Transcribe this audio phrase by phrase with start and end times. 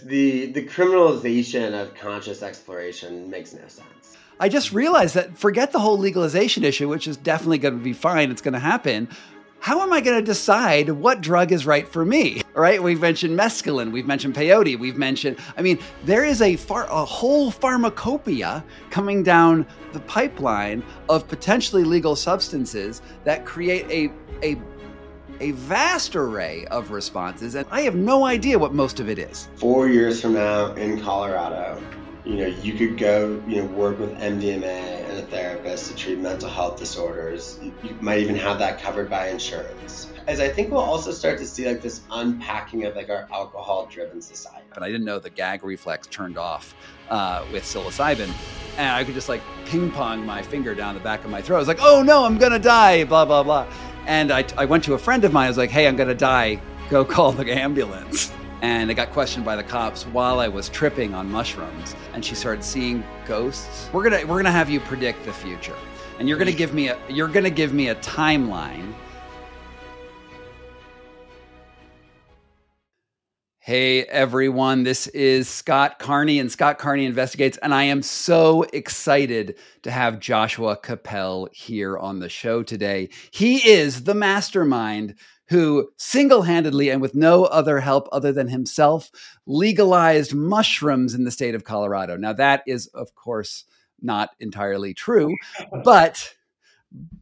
[0.00, 4.16] The the criminalization of conscious exploration makes no sense.
[4.40, 7.92] I just realized that forget the whole legalization issue, which is definitely going to be
[7.92, 8.30] fine.
[8.30, 9.08] It's going to happen.
[9.60, 12.42] How am I going to decide what drug is right for me?
[12.54, 15.36] Right, we've mentioned mescaline, we've mentioned peyote, we've mentioned.
[15.56, 21.84] I mean, there is a far, a whole pharmacopoeia coming down the pipeline of potentially
[21.84, 24.12] legal substances that create a
[24.44, 24.56] a
[25.40, 29.48] a vast array of responses, and I have no idea what most of it is.
[29.56, 31.80] Four years from now in Colorado,
[32.24, 34.64] you know, you could go, you know, work with MDMA
[35.08, 37.58] and a therapist to treat mental health disorders.
[37.62, 40.12] You might even have that covered by insurance.
[40.26, 44.20] As I think we'll also start to see like this unpacking of like our alcohol-driven
[44.20, 44.66] society.
[44.74, 46.74] But I didn't know the gag reflex turned off
[47.08, 48.30] uh, with psilocybin,
[48.76, 51.56] and I could just like ping pong my finger down the back of my throat.
[51.56, 53.66] I was like, "Oh no, I'm gonna die!" Blah blah blah.
[54.08, 55.44] And I, I went to a friend of mine.
[55.44, 56.60] I was like, "Hey, I'm gonna die.
[56.90, 61.14] Go call the ambulance." and I got questioned by the cops while I was tripping
[61.14, 63.88] on mushrooms and she started seeing ghosts.
[63.92, 65.76] We're going to we're going to have you predict the future.
[66.18, 68.92] And you're going to give me a you're going to give me a timeline.
[73.68, 79.58] Hey everyone, this is Scott Carney and Scott Carney Investigates and I am so excited
[79.82, 83.10] to have Joshua Kappel here on the show today.
[83.30, 85.16] He is the mastermind
[85.48, 89.10] who single handedly and with no other help other than himself
[89.44, 92.16] legalized mushrooms in the state of Colorado.
[92.16, 93.64] Now, that is, of course,
[94.00, 95.36] not entirely true,
[95.84, 96.34] but,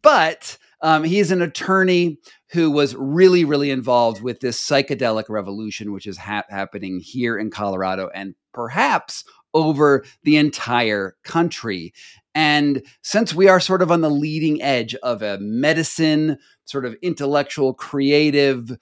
[0.00, 2.19] but, um, he's an attorney
[2.50, 7.50] who was really, really involved with this psychedelic revolution, which is ha- happening here in
[7.50, 11.92] Colorado and perhaps over the entire country.
[12.34, 16.94] And since we are sort of on the leading edge of a medicine, sort of
[17.03, 18.77] intellectual, creative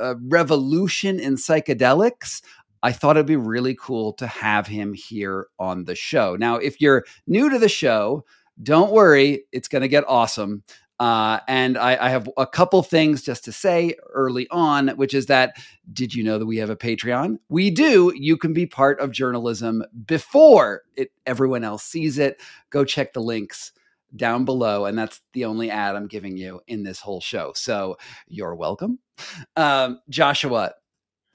[0.00, 2.42] uh, revolution in psychedelics,
[2.82, 6.36] I thought it'd be really cool to have him here on the show.
[6.36, 8.24] Now, if you're new to the show,
[8.62, 10.62] don't worry, it's going to get awesome.
[11.00, 15.26] Uh, and I, I, have a couple things just to say early on, which is
[15.26, 15.56] that
[15.92, 17.38] did you know that we have a Patreon?
[17.48, 18.12] We do.
[18.16, 22.42] You can be part of journalism before it, everyone else sees it.
[22.70, 23.70] Go check the links
[24.16, 24.86] down below.
[24.86, 27.52] And that's the only ad I'm giving you in this whole show.
[27.54, 27.96] So
[28.26, 28.98] you're welcome.
[29.56, 30.72] Um, Joshua,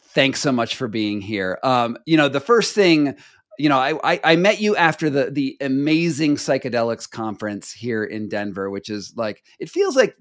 [0.07, 1.59] thanks so much for being here.
[1.63, 3.15] Um, you know, the first thing
[3.57, 8.29] you know, I, I, I met you after the the amazing psychedelics conference here in
[8.29, 10.15] Denver, which is like it feels like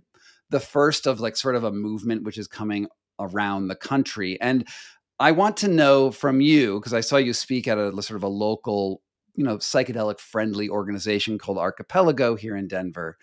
[0.50, 2.88] the first of like sort of a movement which is coming
[3.19, 4.41] around the country.
[4.41, 4.66] And
[5.19, 8.22] I want to know from you because I saw you speak at a sort of
[8.22, 9.03] a local,
[9.34, 13.16] you know, psychedelic friendly organization called Archipelago here in Denver.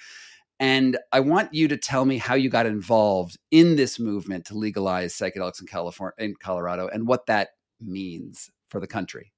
[0.60, 4.58] And I want you to tell me how you got involved in this movement to
[4.58, 7.50] legalize psychedelics in California in Colorado and what that
[7.80, 9.32] means for the country.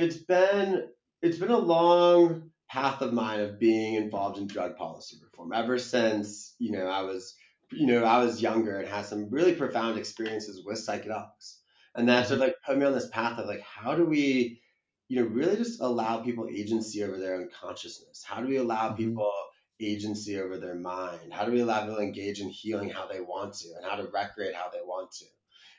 [0.00, 0.88] It's been
[1.20, 5.78] it's been a long path of mine of being involved in drug policy reform ever
[5.78, 7.34] since you know I was
[7.70, 11.58] you know I was younger and had some really profound experiences with psychedelics,
[11.94, 14.62] and that sort of like put me on this path of like how do we
[15.08, 18.24] you know really just allow people agency over their own consciousness?
[18.26, 18.96] How do we allow mm-hmm.
[18.96, 19.32] people
[19.80, 21.32] agency over their mind?
[21.32, 23.96] How do we allow people to engage in healing how they want to and how
[23.96, 25.26] to recreate how they want to?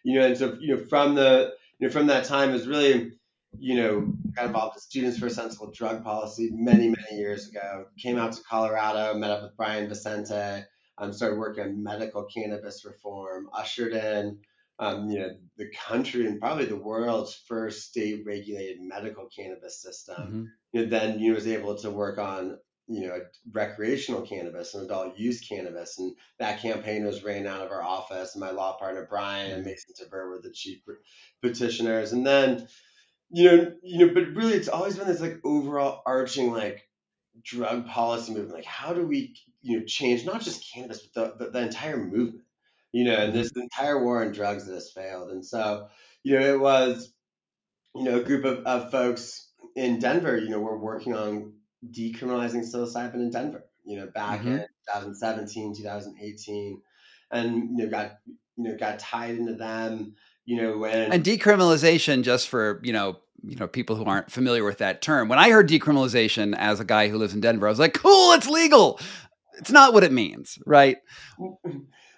[0.03, 3.13] You know, and so you know from the you know from that time is really
[3.57, 7.85] you know, got involved with Students for a Sensible Drug Policy many, many years ago.
[7.97, 10.65] Came out to Colorado, met up with Brian Vicente,
[10.97, 14.39] um, started working on medical cannabis reform, ushered in,
[14.79, 20.15] um, you know, the country and probably the world's first state-regulated medical cannabis system.
[20.15, 20.43] Mm-hmm.
[20.73, 22.57] You know, then you know, was able to work on
[22.87, 23.19] you know
[23.51, 28.33] recreational cannabis and adult use cannabis and that campaign was ran out of our office
[28.33, 30.79] and my law partner brian and mason Tvert were the chief
[31.41, 32.67] petitioners and then
[33.31, 36.87] you know, you know, but really, it's always been this like overall arching like
[37.43, 38.55] drug policy movement.
[38.55, 41.97] Like, how do we, you know, change not just cannabis, but the, the, the entire
[41.97, 42.43] movement,
[42.91, 45.31] you know, and this entire war on drugs that has failed.
[45.31, 45.87] And so,
[46.23, 47.13] you know, it was,
[47.95, 51.53] you know, a group of, of folks in Denver, you know, were working on
[51.89, 54.53] decriminalizing psilocybin in Denver, you know, back mm-hmm.
[54.53, 56.81] in 2017, 2018,
[57.31, 58.11] and, you know, got,
[58.57, 60.15] you know, got tied into them
[60.45, 64.63] you know when and decriminalization just for you know you know people who aren't familiar
[64.63, 65.27] with that term.
[65.27, 68.33] When i heard decriminalization as a guy who lives in denver i was like cool
[68.33, 68.99] it's legal.
[69.57, 70.97] It's not what it means right?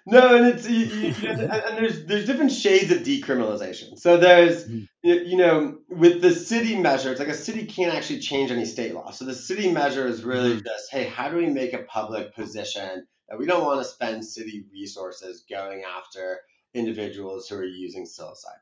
[0.06, 3.98] No and it's you, you, and there's there's different shades of decriminalization.
[3.98, 4.84] So there's mm-hmm.
[5.02, 8.94] you know with the city measure it's like a city can't actually change any state
[8.94, 9.12] law.
[9.12, 10.66] So the city measure is really mm-hmm.
[10.66, 14.26] just hey how do we make a public position that we don't want to spend
[14.26, 16.40] city resources going after
[16.74, 18.60] individuals who are using psilocybin.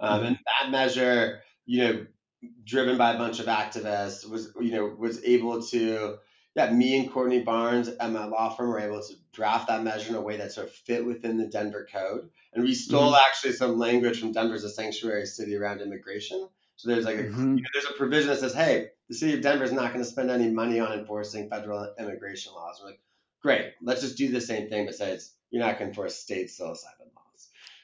[0.00, 0.26] Um, mm-hmm.
[0.26, 2.06] And that measure, you know,
[2.64, 6.18] driven by a bunch of activists, was you know was able to
[6.56, 10.10] yeah, me and Courtney Barnes at my law firm were able to draft that measure
[10.10, 12.28] in a way that sort of fit within the Denver code.
[12.52, 13.22] And we stole mm-hmm.
[13.28, 16.48] actually some language from Denver as a sanctuary city around immigration.
[16.74, 17.56] So there's like a mm-hmm.
[17.56, 20.04] you know, there's a provision that says, hey, the city of Denver is not going
[20.04, 22.80] to spend any money on enforcing federal immigration laws.
[22.82, 23.00] We're like,
[23.42, 26.16] great, let's just do the same thing, but say it's you're not going to enforce
[26.16, 27.19] state psilocybin laws.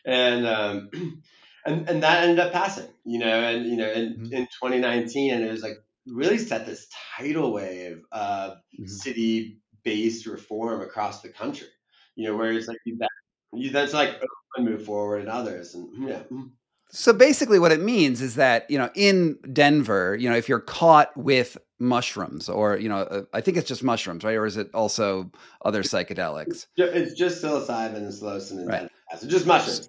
[0.06, 0.90] And um,
[1.66, 4.32] and and that ended up passing, you know, and you know, in, mm-hmm.
[4.32, 6.86] in 2019, and it was like really set this
[7.16, 8.86] tidal wave of mm-hmm.
[8.86, 11.68] city-based reform across the country.
[12.14, 13.08] You know, where it's like you then
[13.52, 14.22] you then like
[14.58, 16.18] move forward and others, and yeah.
[16.20, 16.44] Mm-hmm.
[16.90, 20.60] So basically, what it means is that you know in Denver, you know, if you're
[20.60, 24.36] caught with mushrooms, or you know, uh, I think it's just mushrooms, right?
[24.36, 25.30] Or is it also
[25.64, 26.66] other psychedelics?
[26.76, 28.90] It's just psilocybin and psilocin and right.
[29.18, 29.88] So just mushrooms.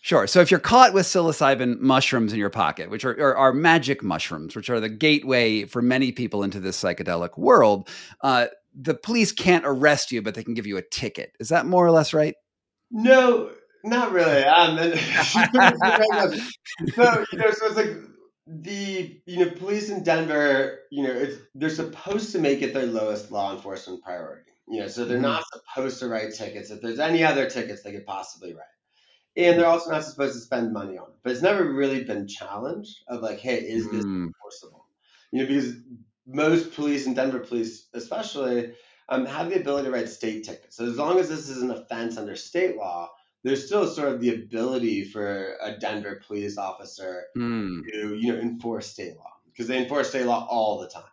[0.00, 0.26] Sure.
[0.26, 4.02] So if you're caught with psilocybin mushrooms in your pocket, which are, are, are magic
[4.02, 7.88] mushrooms, which are the gateway for many people into this psychedelic world,
[8.22, 11.32] uh, the police can't arrest you, but they can give you a ticket.
[11.40, 12.34] Is that more or less right?
[12.90, 13.50] No,
[13.84, 14.44] not really.
[14.44, 14.76] Um,
[15.24, 15.40] so
[17.32, 17.96] you know, so it's like
[18.46, 22.86] the you know police in Denver, you know, it's they're supposed to make it their
[22.86, 24.52] lowest law enforcement priority.
[24.68, 25.22] You know, so they're mm-hmm.
[25.22, 26.70] not supposed to write tickets.
[26.70, 28.64] If there's any other tickets, they could possibly write
[29.38, 31.14] and they're also not supposed to spend money on it.
[31.22, 34.26] But it's never really been challenged of like, hey, is this mm.
[34.26, 34.86] enforceable?
[35.30, 35.76] You know, because
[36.26, 38.72] most police and Denver police, especially,
[39.08, 40.76] um, have the ability to write state tickets.
[40.76, 43.10] So as long as this is an offense under state law,
[43.44, 47.80] there's still sort of the ability for a Denver police officer mm.
[47.92, 51.04] to you know enforce state law because they enforce state law all the time.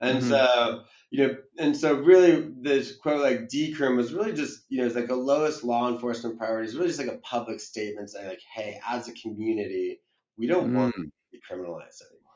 [0.00, 0.30] And mm-hmm.
[0.30, 4.86] so you know, and so really this quote like decrim was really just, you know,
[4.86, 6.66] it's like a lowest law enforcement priority.
[6.66, 10.00] It's really just like a public statement saying like, hey, as a community,
[10.36, 10.76] we don't mm.
[10.76, 12.28] want to be criminalized anymore.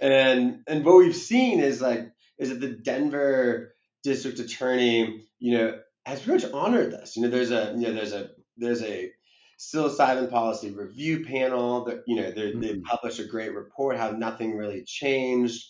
[0.00, 5.78] And and what we've seen is like is that the Denver district attorney, you know,
[6.04, 7.16] has pretty much honored this.
[7.16, 8.28] You know, there's a you know there's a
[8.58, 9.10] there's a
[9.58, 12.82] psilocybin policy review panel that you know they mm.
[12.82, 15.64] published a great report how nothing really changed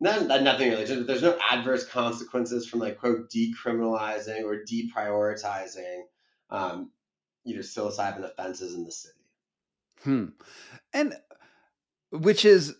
[0.00, 0.84] not, nothing really.
[0.84, 6.02] There's no adverse consequences from like quote decriminalizing or deprioritizing,
[6.50, 6.90] um,
[7.44, 9.14] you know, psilocybin offenses in the city.
[10.04, 10.26] Hmm.
[10.92, 11.14] And
[12.10, 12.74] which is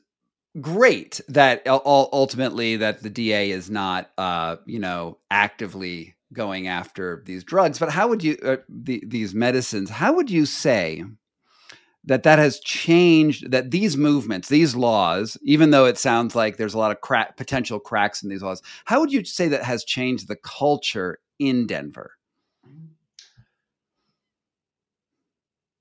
[0.60, 7.44] great that ultimately that the DA is not, uh, you know, actively going after these
[7.44, 7.78] drugs.
[7.78, 9.90] But how would you uh, the, these medicines?
[9.90, 11.04] How would you say?
[12.04, 16.74] That that has changed that these movements these laws even though it sounds like there's
[16.74, 19.84] a lot of crack, potential cracks in these laws how would you say that has
[19.84, 22.12] changed the culture in denver?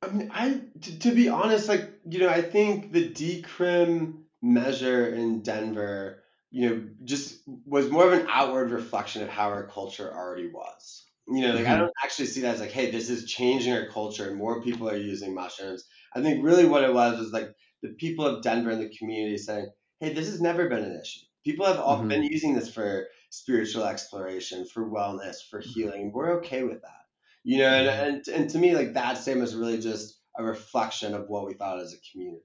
[0.01, 5.07] I mean i to, to be honest like you know i think the decrim measure
[5.07, 10.11] in denver you know just was more of an outward reflection of how our culture
[10.13, 11.05] already was.
[11.27, 11.73] You know like mm-hmm.
[11.73, 14.63] i don't actually see that as like hey this is changing our culture and more
[14.63, 18.43] people are using mushrooms I think really what it was was like the people of
[18.43, 19.69] Denver and the community saying,
[19.99, 21.25] hey, this has never been an issue.
[21.45, 22.07] People have mm-hmm.
[22.07, 25.69] been using this for spiritual exploration, for wellness, for mm-hmm.
[25.69, 26.11] healing.
[26.11, 26.95] We're okay with that.
[27.43, 31.13] You know, and, and, and to me, like that statement is really just a reflection
[31.13, 32.43] of what we thought as a community.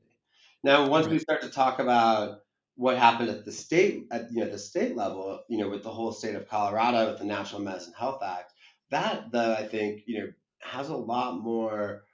[0.62, 1.12] Now, once right.
[1.12, 2.38] we start to talk about
[2.76, 5.90] what happened at the state, at you know the state level, you know, with the
[5.90, 8.52] whole state of Colorado, with the Natural Medicine Health Act,
[8.90, 10.26] that though I think you know
[10.60, 12.04] has a lot more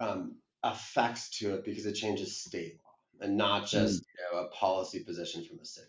[0.00, 3.66] um, effects to it because it changes state law and not hmm.
[3.66, 4.06] just mm.
[4.06, 5.86] you know, a policy position from the city.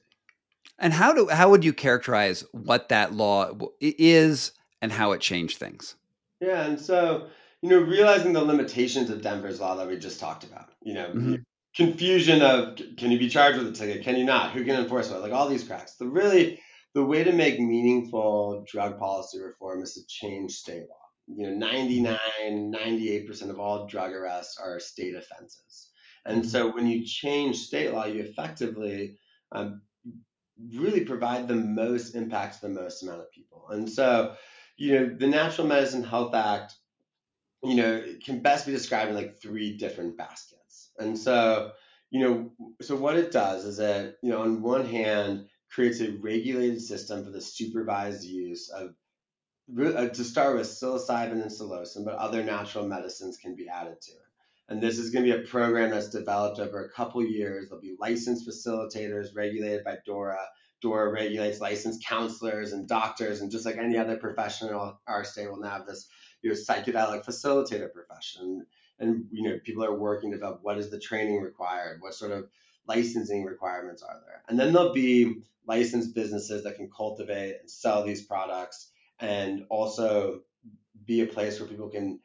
[0.79, 4.51] And how do how would you characterize what that law is
[4.81, 5.95] and how it changed things?
[6.39, 7.27] Yeah, and so
[7.61, 11.09] you know, realizing the limitations of Denver's law that we just talked about, you know,
[11.09, 11.35] mm-hmm.
[11.75, 15.11] confusion of can you be charged with a ticket, can you not, who can enforce
[15.11, 15.95] it, like all these cracks.
[15.95, 16.59] The really
[16.93, 21.00] the way to make meaningful drug policy reform is to change state law
[21.35, 25.89] you know 99 98% of all drug arrests are state offenses.
[26.25, 29.17] And so when you change state law you effectively
[29.51, 29.81] um,
[30.73, 33.67] really provide the most impact to the most amount of people.
[33.69, 34.35] And so
[34.77, 36.75] you know the natural medicine health act
[37.63, 40.91] you know can best be described in like three different baskets.
[40.97, 41.71] And so
[42.09, 46.11] you know so what it does is that you know on one hand creates a
[46.11, 48.93] regulated system for the supervised use of
[49.69, 54.11] Uh, to start with psilocybin and psilocin, but other natural medicines can be added to
[54.11, 54.17] it.
[54.67, 57.69] And this is going to be a program that's developed over a couple years.
[57.69, 60.39] There'll be licensed facilitators regulated by DORA.
[60.81, 64.75] DORA regulates licensed counselors and doctors, and just like any other profession in
[65.07, 66.07] our state, will now have this
[66.41, 68.65] you know, psychedelic facilitator profession.
[68.99, 72.31] and you know people are working to develop what is the training required, what sort
[72.31, 72.49] of
[72.87, 78.03] licensing requirements are there, and then there'll be licensed businesses that can cultivate and sell
[78.03, 78.91] these products,
[79.21, 80.41] and also
[81.05, 82.19] be a place where people can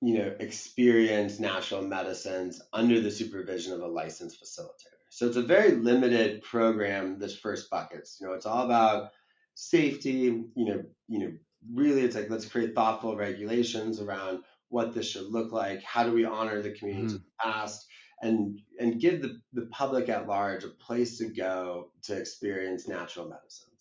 [0.00, 4.94] you know experience natural medicines under the supervision of a licensed facilitator.
[5.10, 7.18] So it's a very limited program.
[7.18, 9.12] This first buckets, you know, it's all about
[9.54, 10.22] safety.
[10.22, 11.32] You know, you know,
[11.72, 15.82] really, it's like let's create thoughtful regulations around what this should look like.
[15.82, 17.16] How do we honor the communities mm.
[17.16, 17.86] of the past?
[18.22, 23.28] And, and give the, the public at large a place to go to experience natural
[23.28, 23.73] medicines.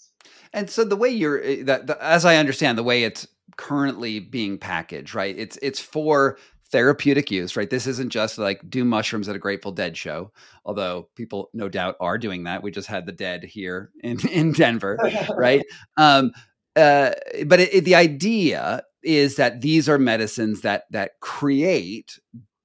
[0.53, 4.19] And so the way you're eh, that, the, as I understand the way it's currently
[4.19, 5.38] being packaged, right?
[5.38, 6.38] It's it's for
[6.72, 7.69] therapeutic use, right?
[7.69, 10.31] This isn't just like do mushrooms at a Grateful Dead show,
[10.65, 12.63] although people no doubt are doing that.
[12.63, 14.98] We just had the Dead here in in Denver,
[15.36, 15.63] right?
[15.98, 16.31] Um,
[16.75, 17.12] uh,
[17.45, 22.19] but it, it, the idea is that these are medicines that that create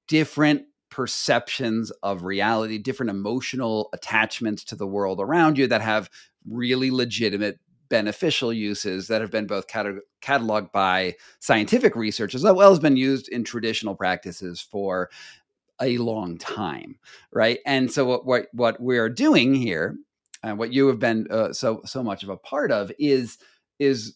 [0.07, 6.09] different perceptions of reality, different emotional attachments to the world around you that have
[6.49, 12.79] really legitimate beneficial uses that have been both cataloged by scientific research as well as
[12.79, 15.09] been used in traditional practices for
[15.81, 16.97] a long time
[17.31, 19.95] right and so what what, what we're doing here
[20.43, 23.37] and what you have been uh, so so much of a part of is
[23.79, 24.15] is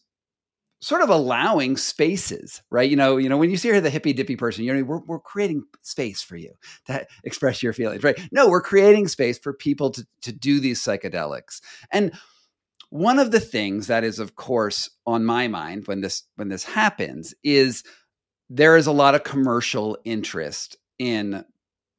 [0.84, 2.90] sort of allowing spaces, right?
[2.90, 5.00] You know, you know, when you see here the hippy dippy person, you know, we're,
[5.06, 6.52] we're creating space for you
[6.84, 8.20] to express your feelings, right?
[8.30, 11.62] No, we're creating space for people to, to do these psychedelics.
[11.90, 12.12] And
[12.90, 16.64] one of the things that is of course on my mind when this when this
[16.64, 17.82] happens is
[18.50, 21.44] there is a lot of commercial interest in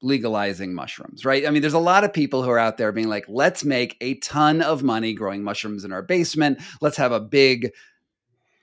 [0.01, 1.47] legalizing mushrooms right?
[1.47, 3.97] I mean there's a lot of people who are out there being like let's make
[4.01, 6.59] a ton of money growing mushrooms in our basement.
[6.81, 7.71] Let's have a big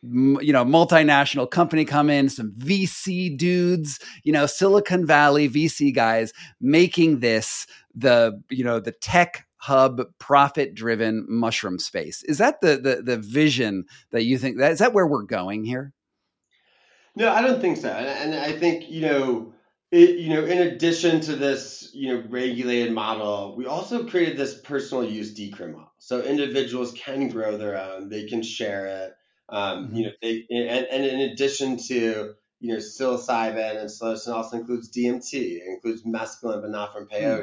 [0.03, 6.33] you know multinational company come in some vc dudes you know silicon valley vc guys
[6.61, 12.25] making this the you know the tech hub profit driven mushroom space.
[12.25, 15.65] Is that the, the the vision that you think that is that where we're going
[15.65, 15.93] here?
[17.15, 17.89] No i don't think so.
[17.89, 19.55] And, and i think you know
[19.93, 24.61] it, you know in addition to this you know regulated model we also created this
[24.61, 25.93] personal use decrim model.
[25.99, 29.13] So individuals can grow their own they can share it
[29.49, 29.97] um, mm-hmm.
[29.97, 34.91] you know they, and, and in addition to you know psilocybin and psilocin also includes
[34.91, 37.43] dmt it includes mescaline but not from peyote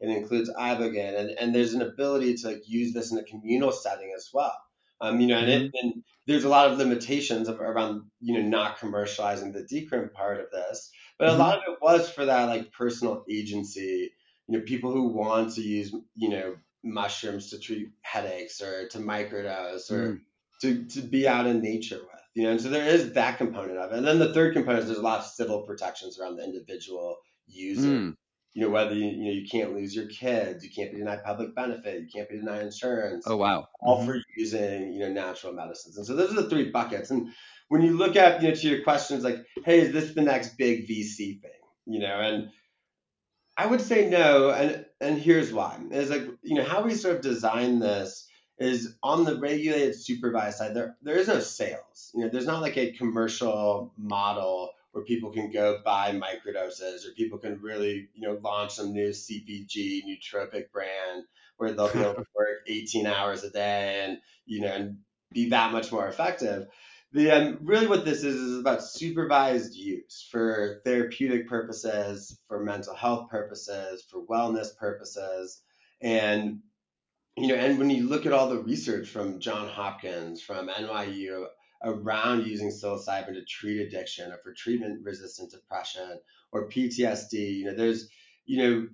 [0.00, 3.70] it includes ibogaine, and, and there's an ability to like, use this in a communal
[3.70, 4.56] setting as well.
[5.02, 5.86] Um, you know, and, it, mm-hmm.
[5.86, 10.40] and there's a lot of limitations of, around you know not commercializing the decrim part
[10.40, 11.40] of this, but mm-hmm.
[11.40, 14.10] a lot of it was for that like personal agency.
[14.46, 18.98] You know, people who want to use you know mushrooms to treat headaches or to
[18.98, 20.20] microdose or mm.
[20.62, 22.20] to to be out in nature with.
[22.34, 23.98] You know, and so there is that component of it.
[23.98, 27.16] And then the third component is there's a lot of civil protections around the individual
[27.46, 27.88] user.
[27.88, 28.16] Mm
[28.54, 31.24] you know whether you, you know you can't lose your kids you can't be denied
[31.24, 33.24] public benefit you can't be denied insurance.
[33.26, 33.68] Oh wow.
[33.80, 34.06] All mm-hmm.
[34.06, 35.96] for using you know natural medicines.
[35.96, 37.10] And so those are the three buckets.
[37.10, 37.30] And
[37.68, 40.56] when you look at you know to your questions like hey is this the next
[40.56, 41.50] big vc thing?
[41.86, 42.50] You know and
[43.56, 45.78] i would say no and and here's why.
[45.90, 48.26] Is like you know how we sort of design this
[48.58, 52.10] is on the regulated supervised side there there is no sales.
[52.14, 57.12] You know there's not like a commercial model where people can go buy microdoses or
[57.16, 61.24] people can really, you know, launch some new CPG nootropic brand
[61.56, 64.98] where they'll be able to work 18 hours a day and, you know, and
[65.32, 66.66] be that much more effective.
[67.12, 72.94] The um, really what this is is about supervised use for therapeutic purposes, for mental
[72.94, 75.60] health purposes, for wellness purposes,
[76.00, 76.60] and
[77.36, 81.46] you know, and when you look at all the research from John Hopkins, from NYU,
[81.82, 86.18] around using psilocybin to treat addiction or for treatment resistant depression
[86.52, 87.32] or PTSD.
[87.32, 88.08] You know, there's,
[88.44, 88.88] you know,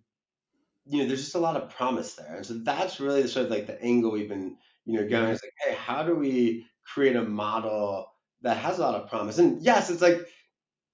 [0.89, 2.37] you know, there's just a lot of promise there.
[2.37, 5.31] And so that's really sort of like the angle we've been, you know, going.
[5.31, 8.07] It's like, hey, how do we create a model
[8.43, 9.39] that has a lot of promise?
[9.39, 10.29] And yes, it's like,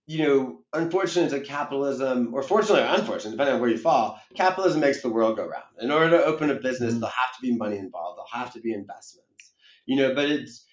[0.06, 4.20] you know, unfortunately, it's like capitalism, or fortunately or unfortunately, depending on where you fall,
[4.34, 5.64] capitalism makes the world go round.
[5.80, 7.00] In order to open a business, mm-hmm.
[7.00, 8.18] there'll have to be money involved.
[8.18, 9.52] There'll have to be investments.
[9.86, 10.64] You know, but it's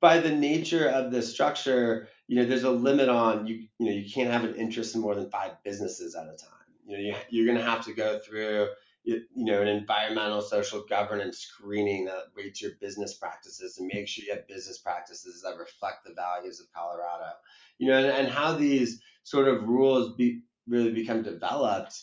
[0.00, 3.66] by the nature of the structure, you know, there's a limit on you.
[3.78, 6.50] You know, you can't have an interest in more than five businesses at a time.
[6.86, 8.68] You know, you, you're going to have to go through
[9.04, 14.24] you know, an environmental social governance screening that rates your business practices and make sure
[14.24, 17.32] you have business practices that reflect the values of Colorado.
[17.78, 21.98] You know, and, and how these sort of rules be really become developed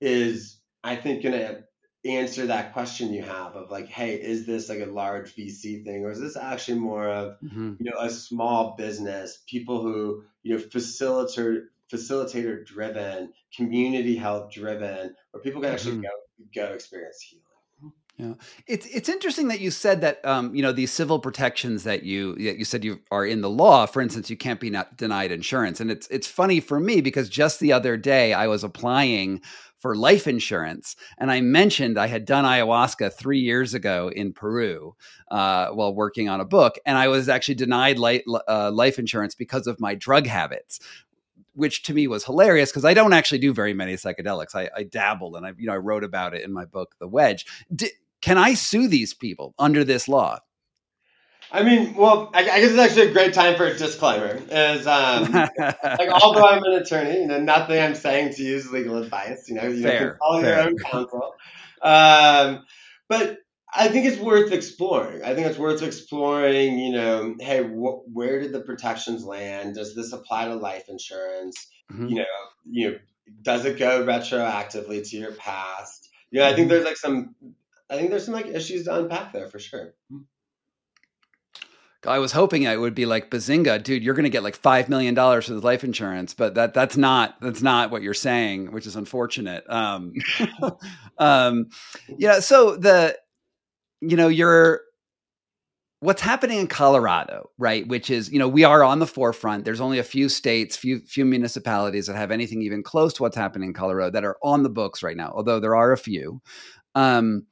[0.00, 1.64] is, I think, going to
[2.04, 6.04] answer that question you have of like, hey, is this like a large VC thing,
[6.04, 7.74] or is this actually more of mm-hmm.
[7.78, 15.14] you know a small business, people who you know facilitate facilitator driven, community health driven,
[15.30, 16.02] where people can actually mm-hmm.
[16.54, 17.44] go go experience healing.
[18.16, 18.34] Yeah,
[18.68, 22.36] it's it's interesting that you said that um, you know these civil protections that you
[22.36, 23.86] that you said you are in the law.
[23.86, 27.28] For instance, you can't be not denied insurance, and it's it's funny for me because
[27.28, 29.40] just the other day I was applying
[29.84, 34.96] for life insurance, and I mentioned I had done ayahuasca three years ago in Peru
[35.30, 39.34] uh, while working on a book, and I was actually denied life, uh, life insurance
[39.34, 40.80] because of my drug habits,
[41.52, 44.54] which to me was hilarious because I don't actually do very many psychedelics.
[44.54, 44.86] I, I,
[45.36, 47.44] and I you know I wrote about it in my book, The Wedge.
[48.22, 50.38] Can I sue these people under this law?
[51.54, 54.42] I mean, well, I, I guess it's actually a great time for a disclaimer.
[54.50, 58.72] Is um, like although I'm an attorney, you know, nothing I'm saying to you is
[58.72, 59.48] legal advice.
[59.48, 61.34] You know, you fair, can follow your own counsel.
[61.80, 62.64] Um,
[63.08, 63.38] but
[63.72, 65.22] I think it's worth exploring.
[65.22, 66.76] I think it's worth exploring.
[66.76, 69.76] You know, hey, wh- where did the protections land?
[69.76, 71.68] Does this apply to life insurance?
[71.92, 72.08] Mm-hmm.
[72.08, 72.24] You know,
[72.68, 72.98] you know,
[73.42, 76.08] does it go retroactively to your past?
[76.32, 76.68] You know, I think mm-hmm.
[76.70, 77.36] there's like some
[77.88, 79.94] I think there's some like issues to unpack there for sure.
[82.06, 84.02] I was hoping it would be like Bazinga, dude.
[84.02, 86.96] You're going to get like five million dollars for the life insurance, but that that's
[86.96, 89.64] not that's not what you're saying, which is unfortunate.
[89.68, 90.12] Um,
[91.18, 91.66] um,
[92.18, 92.40] yeah.
[92.40, 93.16] So the,
[94.00, 94.82] you know, you're
[96.04, 97.88] what's happening in Colorado, right?
[97.88, 99.64] Which is, you know, we are on the forefront.
[99.64, 103.36] There's only a few states, few few municipalities that have anything even close to what's
[103.36, 105.32] happening in Colorado that are on the books right now.
[105.34, 106.42] Although there are a few.
[106.94, 107.46] Um,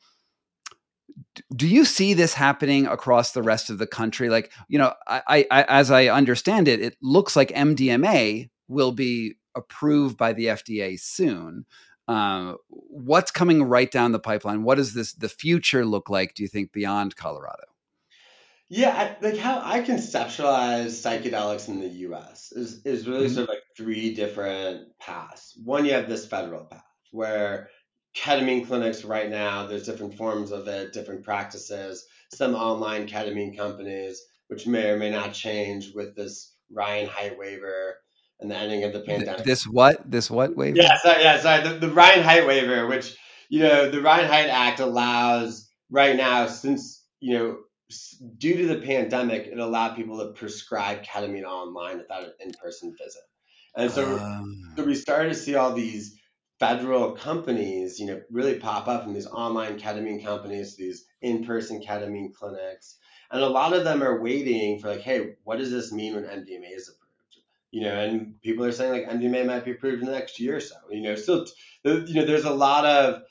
[1.55, 4.29] do you see this happening across the rest of the country?
[4.29, 9.35] Like you know I, I, as i understand it it looks like mdma will be
[9.55, 11.67] approved by the fda soon.
[12.09, 14.65] Um, what's coming right down the pipeline?
[14.65, 17.65] What does this the future look like do you think beyond colorado?
[18.69, 23.35] Yeah I, like how i conceptualize psychedelics in the us is, is really mm-hmm.
[23.35, 25.57] sort of like three different paths.
[25.63, 27.69] One you have this federal path where
[28.15, 29.67] ketamine clinics right now.
[29.67, 35.11] There's different forms of it, different practices, some online ketamine companies, which may or may
[35.11, 37.97] not change with this Ryan Haight waiver
[38.41, 39.45] and the ending of the pandemic.
[39.45, 40.11] This what?
[40.11, 40.77] This what waiver?
[40.77, 41.69] Yeah, sorry, yeah, sorry.
[41.69, 43.17] The, the Ryan Haight waiver, which
[43.49, 47.59] you know, the Ryan Haight Act allows right now, since you know,
[48.39, 53.23] due to the pandemic, it allowed people to prescribe ketamine online without an in-person visit,
[53.77, 54.73] and so, um.
[54.77, 56.19] so we started to see all these
[56.63, 62.33] federal companies, you know, really pop up from these online ketamine companies, these in-person ketamine
[62.33, 62.99] clinics,
[63.33, 66.23] and a lot of them are waiting for like, hey, what does this mean when
[66.23, 67.45] MDMA is approved?
[67.73, 70.55] You know, and people are saying like MDMA might be approved in the next year
[70.55, 70.77] or so.
[70.89, 71.47] You know, still,
[71.85, 73.23] you know, there's a lot of,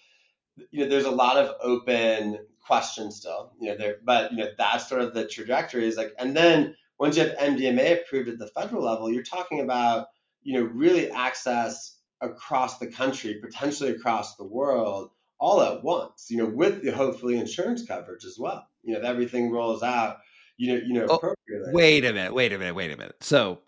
[0.71, 3.53] you know, there's a lot of open questions still.
[3.61, 6.75] You know, there, but you know, that's sort of the trajectory is like, and then
[6.99, 10.07] once you have MDMA approved at the federal level, you're talking about,
[10.43, 16.27] you know, really access across the country, potentially across the world, all at once.
[16.29, 18.67] You know, with the hopefully insurance coverage as well.
[18.83, 20.17] You know, everything rolls out.
[20.57, 21.73] You know, you know, oh, appropriately.
[21.73, 22.33] Wait a minute.
[22.33, 22.75] Wait a minute.
[22.75, 23.15] Wait a minute.
[23.21, 23.59] So.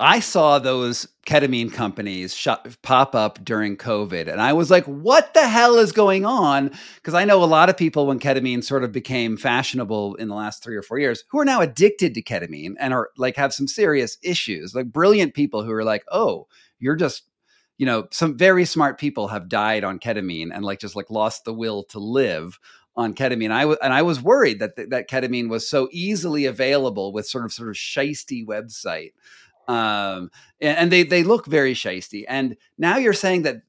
[0.00, 5.32] I saw those ketamine companies shop, pop up during COVID, and I was like, what
[5.32, 6.72] the hell is going on?
[6.96, 10.34] Because I know a lot of people when ketamine sort of became fashionable in the
[10.34, 13.54] last three or four years who are now addicted to ketamine and are like have
[13.54, 16.48] some serious issues, like brilliant people who are like, oh,
[16.80, 17.22] you're just
[17.78, 21.44] you know, some very smart people have died on ketamine and like just like lost
[21.44, 22.58] the will to live
[22.94, 23.50] on ketamine.
[23.50, 27.26] I w- and I was worried that th- that ketamine was so easily available with
[27.26, 29.12] sort of sort of shisty website.
[29.68, 30.30] Um,
[30.60, 32.24] and, and they they look very shisty.
[32.28, 33.62] And now you're saying that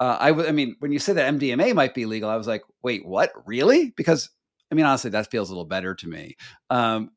[0.00, 2.46] uh, I, w- I mean, when you say that MDMA might be legal, I was
[2.46, 3.32] like, wait, what?
[3.46, 3.90] Really?
[3.90, 4.30] Because
[4.70, 6.36] I mean, honestly, that feels a little better to me.
[6.70, 7.10] Um,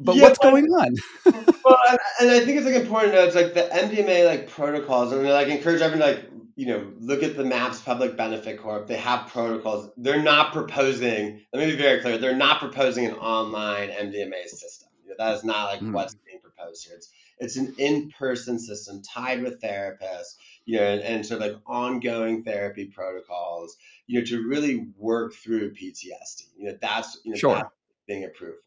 [0.00, 0.94] but yeah, what's but, going on?
[1.64, 4.48] well, and, and, I think it's like important to know it's like the MDMA like
[4.48, 8.16] protocols, and they like encourage everyone to like you know look at the MAPS Public
[8.16, 8.86] Benefit Corp.
[8.86, 9.90] They have protocols.
[9.96, 11.42] They're not proposing.
[11.52, 12.18] Let me be very clear.
[12.18, 14.88] They're not proposing an online MDMA system.
[15.02, 15.92] You know, that is not like mm.
[15.92, 16.96] what's being proposed here.
[16.96, 21.60] It's it's an in-person system tied with therapists, you know, and, and sort of like
[21.66, 23.76] ongoing therapy protocols,
[24.06, 26.42] you know, to really work through PTSD.
[26.56, 27.54] You know, that's you know sure.
[27.54, 27.68] that's
[28.06, 28.58] being approved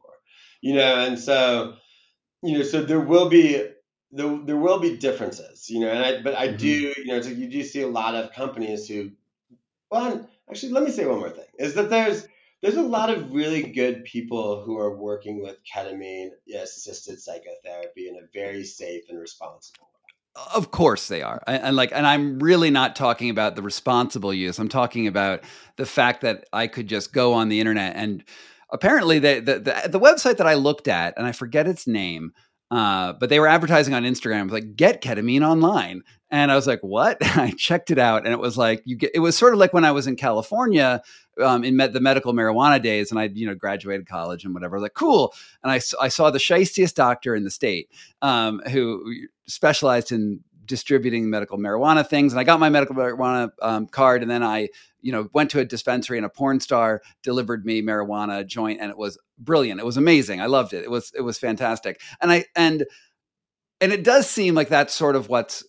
[0.61, 1.75] you know, and so,
[2.43, 3.67] you know, so there will be
[4.11, 6.57] there, there will be differences, you know, and I, but I mm-hmm.
[6.57, 9.11] do, you know, so you do see a lot of companies who,
[9.91, 12.27] well, actually, let me say one more thing is that there's,
[12.61, 18.15] there's a lot of really good people who are working with ketamine assisted psychotherapy in
[18.15, 20.43] a very safe and responsible way.
[20.55, 21.43] Of course they are.
[21.45, 24.57] And, and, like and I'm really not talking about the responsible use.
[24.59, 25.43] I'm talking about
[25.75, 28.23] the fact that I could just go on the internet and
[28.71, 32.33] apparently the, the, the the website that I looked at, and I forget its name,
[32.69, 36.67] Uh, but they were advertising on Instagram, was like get ketamine online, and I was
[36.67, 37.17] like, what?
[37.21, 39.11] I checked it out, and it was like you get.
[39.15, 41.01] It was sort of like when I was in California
[41.41, 44.79] um, in med- the medical marijuana days, and I you know graduated college and whatever.
[44.81, 47.89] like cool, and I I saw the shystiest doctor in the state
[48.21, 49.01] um, who
[49.47, 54.29] specialized in distributing medical marijuana things, and I got my medical marijuana um, card, and
[54.29, 54.69] then I
[55.01, 58.91] you know went to a dispensary and a porn star delivered me marijuana joint and
[58.91, 59.79] it was brilliant.
[59.79, 60.41] It was amazing.
[60.41, 60.83] I loved it.
[60.83, 62.01] It was it was fantastic.
[62.21, 62.85] And i and
[63.79, 65.63] and it does seem like that's sort of what's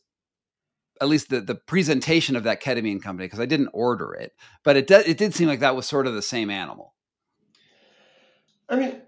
[1.01, 4.33] at least the the presentation of that ketamine company because i didn't order it
[4.65, 6.95] but it did it did seem like that was sort of the same animal.
[8.69, 9.03] I mean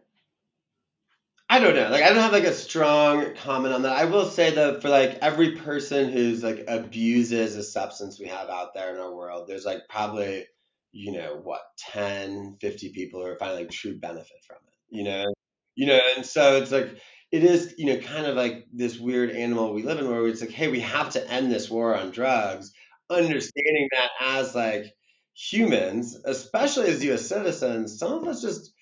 [1.51, 1.91] I don't know.
[1.91, 3.97] Like I don't have like a strong comment on that.
[3.97, 8.49] I will say that for like every person who's like abuses a substance we have
[8.49, 10.47] out there in our world, there's like probably,
[10.93, 14.97] you know, what, 10, 50 people who are finding like true benefit from it.
[14.97, 15.35] You know?
[15.75, 17.01] You know, and so it's like
[17.33, 20.43] it is, you know, kind of like this weird animal we live in where it's
[20.43, 22.71] like, hey, we have to end this war on drugs,
[23.11, 24.95] understanding that as like
[25.35, 28.73] humans, especially as US citizens, some of us just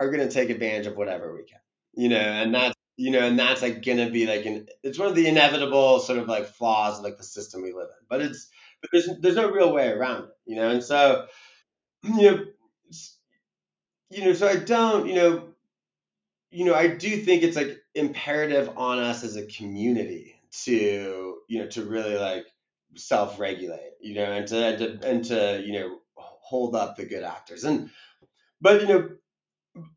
[0.00, 1.60] are gonna take advantage of whatever we can
[1.96, 5.08] you know, and that's you know, and that's like gonna be like an it's one
[5.08, 8.06] of the inevitable sort of like flaws of like the system we live in.
[8.08, 8.50] But it's
[8.82, 11.26] but there's there's no real way around it, you know, and so
[12.04, 12.44] you know
[14.10, 15.48] you know, so I don't, you know,
[16.50, 21.58] you know, I do think it's like imperative on us as a community to, you
[21.60, 22.46] know, to really like
[22.96, 27.24] self-regulate, you know, and to, and to and to, you know, hold up the good
[27.24, 27.64] actors.
[27.64, 27.90] And
[28.60, 29.10] but you know,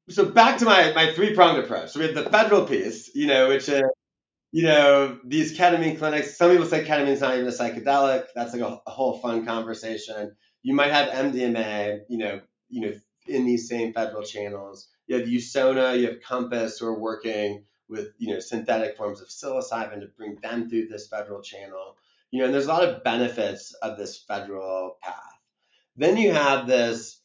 [0.09, 1.91] so back to my my three pronged approach.
[1.91, 3.83] So we have the federal piece, you know, which is
[4.51, 6.37] you know these ketamine clinics.
[6.37, 8.25] Some people say ketamine is not even a psychedelic.
[8.35, 10.35] That's like a, a, whole fun conversation.
[10.63, 12.93] You might have MDMA, you know, you know,
[13.27, 14.89] in these same federal channels.
[15.07, 19.27] You have Usona, you have Compass, who are working with you know synthetic forms of
[19.27, 21.97] psilocybin to bring them through this federal channel.
[22.31, 25.15] You know, and there's a lot of benefits of this federal path.
[25.95, 27.19] Then you have this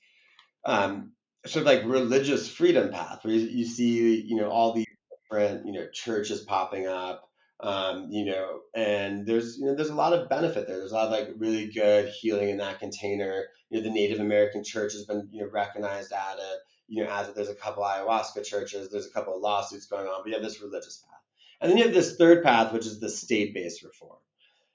[0.64, 1.12] um,
[1.46, 5.66] sort of like religious freedom path where you, you see you know all these different
[5.66, 7.28] you know churches popping up
[7.60, 10.78] um, you know and there's you know there's a lot of benefit there.
[10.78, 13.44] There's a lot of like really good healing in that container.
[13.70, 17.10] You know the native american church has been you know recognized at it you know
[17.10, 20.34] as there's a couple ayahuasca churches there's a couple of lawsuits going on but you
[20.34, 21.20] have this religious path.
[21.60, 24.18] And then you have this third path which is the state-based reform.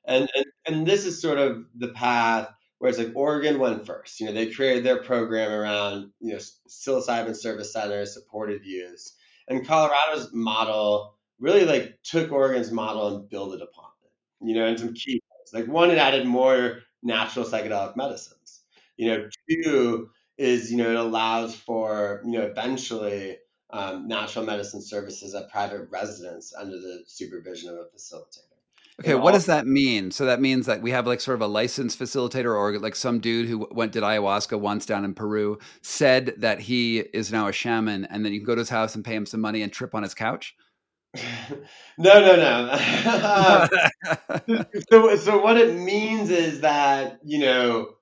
[0.06, 4.20] And, and and this is sort of the path Whereas like Oregon went first.
[4.20, 6.40] You know, they created their program around, you know,
[6.70, 9.14] psilocybin service centers, supported use.
[9.48, 14.48] And Colorado's model really like took Oregon's model and built it upon it.
[14.48, 15.54] You know, and some key things.
[15.54, 18.62] Like one, it added more natural psychedelic medicines.
[18.98, 23.38] You know, two is, you know, it allows for, you know, eventually
[23.72, 28.49] um, natural medicine services at private residence under the supervision of a facilitator.
[29.00, 30.12] Okay, what does that mean?
[30.12, 33.20] So that means that we have like sort of a licensed facilitator, or like some
[33.20, 37.54] dude who went did ayahuasca once down in Peru said that he is now a
[37.54, 39.72] shaman, and then you can go to his house and pay him some money and
[39.72, 40.54] trip on his couch.
[41.98, 43.68] no, no, no.
[44.92, 47.96] so, so what it means is that you know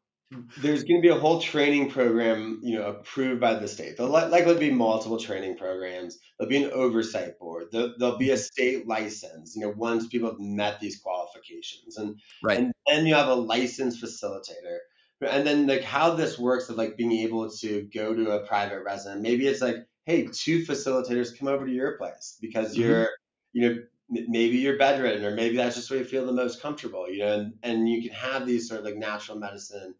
[0.57, 3.95] there's going to be a whole training program, you know, approved by the state.
[3.95, 6.17] There'll likely be multiple training programs.
[6.37, 7.67] There'll be an oversight board.
[7.71, 12.19] There'll, there'll, be a state license, you know, once people have met these qualifications, and
[12.43, 12.59] right.
[12.59, 14.79] and then you have a licensed facilitator.
[15.21, 18.83] And then like how this works of like being able to go to a private
[18.83, 19.21] resident.
[19.21, 22.81] Maybe it's like, hey, two facilitators come over to your place because mm-hmm.
[22.81, 23.09] you're,
[23.53, 27.09] you know, maybe you're bedridden or maybe that's just where you feel the most comfortable,
[27.09, 29.95] you know, and, and you can have these sort of like natural medicine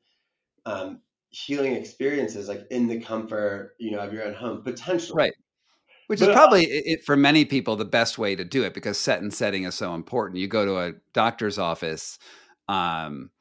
[0.67, 0.99] um,
[1.29, 5.17] healing experiences like in the comfort you know of your own home potentially.
[5.17, 5.33] Right.
[6.07, 8.73] Which but, is uh, probably it, for many people the best way to do it
[8.73, 10.39] because set and setting is so important.
[10.39, 12.17] You go to a doctor's office
[12.69, 13.31] um,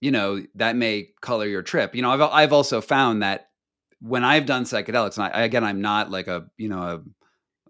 [0.00, 1.94] you know that may color your trip.
[1.94, 3.48] You know i've, I've also found that
[4.00, 7.00] when i've done psychedelics and I, again i'm not like a you know a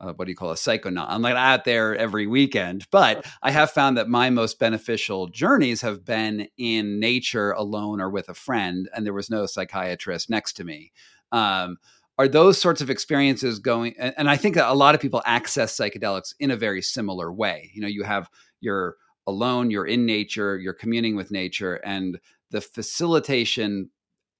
[0.00, 1.06] uh, what do you call a psychonaut?
[1.08, 5.80] I'm like out there every weekend, but I have found that my most beneficial journeys
[5.82, 10.54] have been in nature alone or with a friend, and there was no psychiatrist next
[10.54, 10.92] to me.
[11.32, 11.78] Um,
[12.18, 13.94] are those sorts of experiences going?
[13.98, 17.32] And, and I think that a lot of people access psychedelics in a very similar
[17.32, 17.70] way.
[17.74, 18.28] You know, you have
[18.60, 22.18] you're alone, you're in nature, you're communing with nature, and
[22.50, 23.90] the facilitation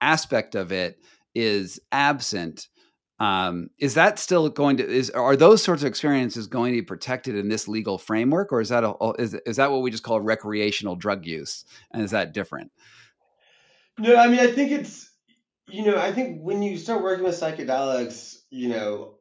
[0.00, 0.98] aspect of it
[1.34, 2.68] is absent
[3.20, 6.84] um, is that still going to is are those sorts of experiences going to be
[6.84, 10.02] protected in this legal framework, or is that a, is is that what we just
[10.02, 12.70] call recreational drug use, and is that different?
[13.98, 15.10] No, I mean I think it's
[15.66, 19.18] you know I think when you start working with psychedelics, you know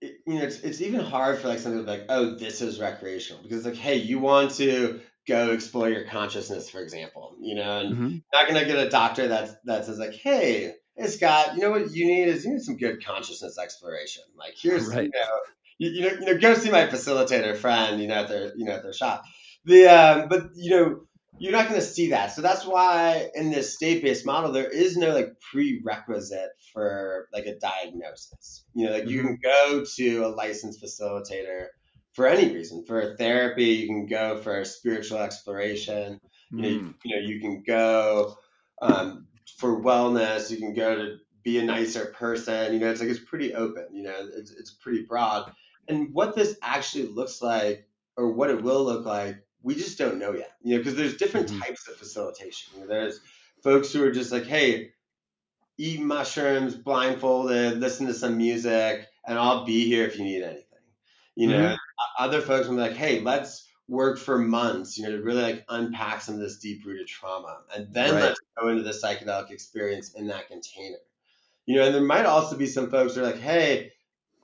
[0.00, 3.42] it, you know, it's, it's even hard for like something like, oh, this is recreational
[3.42, 7.94] because like, hey, you want to go explore your consciousness, for example, you know, and
[7.94, 8.16] mm-hmm.
[8.32, 11.90] not gonna get a doctor that that says like, hey, hey Scott, you know what
[11.92, 14.22] you need is you need some good consciousness exploration.
[14.36, 15.04] Like here's right.
[15.04, 15.38] you know,
[15.78, 18.64] you, you, know, you know, go see my facilitator friend, you know, at their you
[18.64, 19.24] know at their shop.
[19.64, 21.00] The um, but you know
[21.38, 22.32] you're not going to see that.
[22.32, 27.58] So that's why in this state-based model, there is no like prerequisite for like a
[27.58, 28.64] diagnosis.
[28.74, 29.10] You know, like mm-hmm.
[29.10, 31.66] you can go to a licensed facilitator
[32.12, 32.84] for any reason.
[32.86, 36.20] For a therapy, you can go for a spiritual exploration.
[36.52, 36.56] Mm.
[36.56, 36.94] You, know, you, mm.
[37.04, 38.36] you, know, you can go
[38.80, 39.26] um,
[39.58, 40.50] for wellness.
[40.50, 42.72] You can go to be a nicer person.
[42.72, 43.86] You know, it's like it's pretty open.
[43.92, 45.52] You know, it's it's pretty broad.
[45.88, 50.18] And what this actually looks like, or what it will look like, we just don't
[50.18, 50.52] know yet.
[50.62, 51.60] You know, because there's different mm-hmm.
[51.60, 52.72] types of facilitation.
[52.74, 53.20] You know, there's
[53.62, 54.92] folks who are just like, hey,
[55.78, 60.64] eat mushrooms, blindfolded, listen to some music, and I'll be here if you need anything.
[61.34, 62.24] You know, mm-hmm.
[62.24, 65.64] other folks will be like, hey, let's work for months, you know, to really like
[65.68, 67.58] unpack some of this deep rooted trauma.
[67.74, 68.22] And then right.
[68.22, 70.96] let's go into the psychedelic experience in that container.
[71.66, 73.92] You know, and there might also be some folks who are like, hey,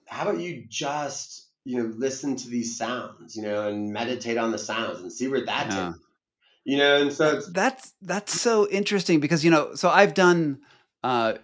[0.06, 4.50] how about you just you know, listen to these sounds, you know, and meditate on
[4.50, 5.88] the sounds and see where that yeah.
[5.88, 5.98] takes.
[6.64, 10.60] You know, and so that's that's so interesting because you know, so I've done.
[11.02, 11.34] Uh,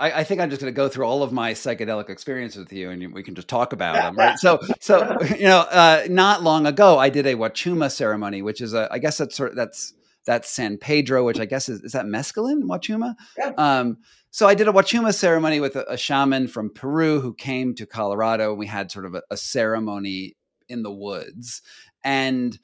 [0.00, 2.72] I, I think I'm just going to go through all of my psychedelic experiences with
[2.72, 4.38] you, and we can just talk about them, right?
[4.38, 8.74] So, so you know, uh, not long ago, I did a Wachuma ceremony, which is
[8.74, 9.94] a, I guess that's sort of, that's
[10.26, 13.14] that's San Pedro, which I guess is is that mescaline Wachuma.
[13.38, 13.52] Yeah.
[13.56, 13.98] Um,
[14.30, 17.86] so I did a Wachuma ceremony with a, a, shaman from Peru who came to
[17.86, 18.52] Colorado.
[18.52, 20.36] We had sort of a, a ceremony
[20.68, 21.62] in the woods,
[22.04, 22.58] and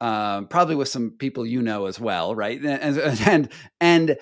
[0.00, 2.60] uh, probably with some people you know as well, right?
[2.64, 3.48] And and
[3.80, 4.16] and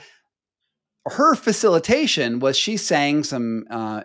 [1.09, 4.03] her facilitation was she sang some uh,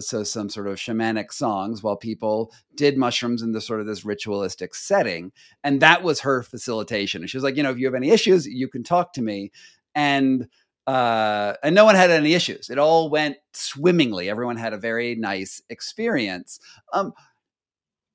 [0.00, 4.04] so some sort of shamanic songs, while people did mushrooms in the sort of this
[4.04, 5.32] ritualistic setting,
[5.62, 7.22] and that was her facilitation.
[7.22, 9.22] And she was like, you know, if you have any issues, you can talk to
[9.22, 9.52] me,
[9.94, 10.48] and
[10.86, 12.70] uh, and no one had any issues.
[12.70, 14.30] It all went swimmingly.
[14.30, 16.58] Everyone had a very nice experience.
[16.92, 17.12] Um,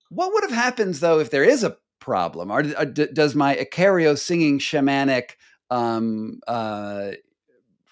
[0.09, 2.51] what would have happened though if there is a problem?
[2.51, 5.31] Or, d- does my Icario singing shamanic
[5.69, 7.11] um, uh,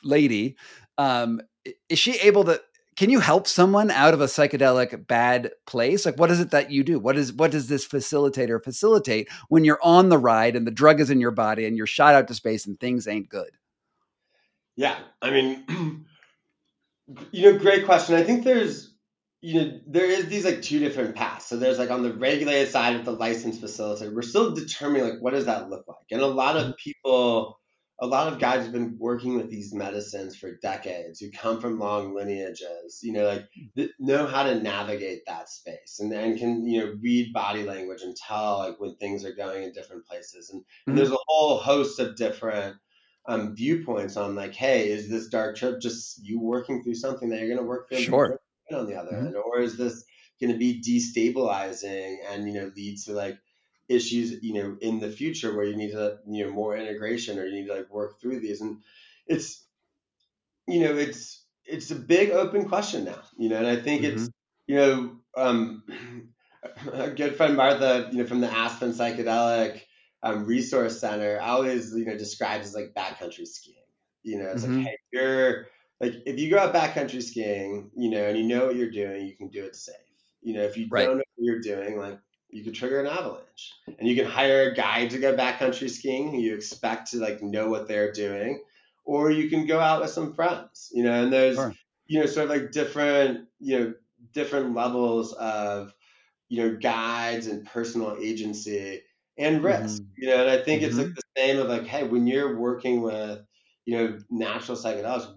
[0.08, 0.56] lady
[0.98, 1.41] um,
[1.89, 2.62] is she able to?
[2.96, 6.06] Can you help someone out of a psychedelic bad place?
[6.06, 6.98] Like, what is it that you do?
[6.98, 11.00] What is what does this facilitator facilitate when you're on the ride and the drug
[11.00, 13.52] is in your body and you're shot out to space and things ain't good?
[14.76, 16.06] Yeah, I mean,
[17.32, 18.15] you know, great question.
[18.15, 18.93] I think there's,
[19.41, 21.46] you know, there is these like two different paths.
[21.46, 25.20] So there's like on the regulated side of the licensed facilitator, we're still determining like
[25.20, 27.60] what does that look like, and a lot of people,
[28.00, 31.80] a lot of guys have been working with these medicines for decades who come from
[31.80, 36.68] long lineages, you know, like th- know how to navigate that space and and can
[36.68, 40.52] you know read body language and tell like when things are going in different places,
[40.52, 40.92] and, mm-hmm.
[40.92, 42.76] and there's a whole host of different
[43.28, 47.40] um, viewpoints on like, hey, is this dark trip just you working through something that
[47.40, 48.40] you're going to work through sure.
[48.72, 49.28] on the other mm-hmm.
[49.28, 50.06] end, or is this
[50.40, 53.40] going to be destabilizing and you know lead to like
[53.89, 57.45] issues you know in the future where you need to you know more integration or
[57.45, 58.82] you need to like work through these and
[59.28, 59.63] it's
[60.67, 64.17] you know it's it's a big open question now you know and I think mm-hmm.
[64.17, 64.30] it's
[64.67, 65.84] you know um,
[66.93, 69.82] a good friend Martha you know from the Aspen psychedelic
[70.23, 73.76] um, resource center always you know described as like backcountry skiing.
[74.23, 74.80] You know, it's mm-hmm.
[74.80, 75.67] like hey, you're
[76.02, 79.26] like if you go out backcountry skiing, you know, and you know what you're doing,
[79.26, 79.95] you can do it safe.
[80.41, 81.06] You know, if you right.
[81.06, 82.19] don't know what you're doing, like
[82.50, 86.40] you could trigger an avalanche, and you can hire a guide to go backcountry skiing.
[86.40, 88.62] You expect to like know what they're doing,
[89.06, 90.90] or you can go out with some friends.
[90.94, 91.74] You know, and there's sure.
[92.08, 93.94] you know sort of like different you know
[94.34, 95.94] different levels of
[96.50, 99.02] you know guides and personal agency
[99.38, 100.02] and risk.
[100.02, 100.22] Mm-hmm.
[100.22, 100.90] You know, and I think mm-hmm.
[100.90, 101.16] it's like mm-hmm.
[101.16, 103.40] the same of like, hey, when you're working with,
[103.86, 105.28] you know, natural psychedelics,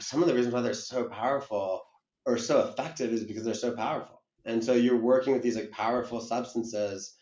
[0.00, 1.82] some of the reasons why they're so powerful
[2.26, 4.13] or so effective is because they're so powerful.
[4.44, 7.16] And so you're working with these like powerful substances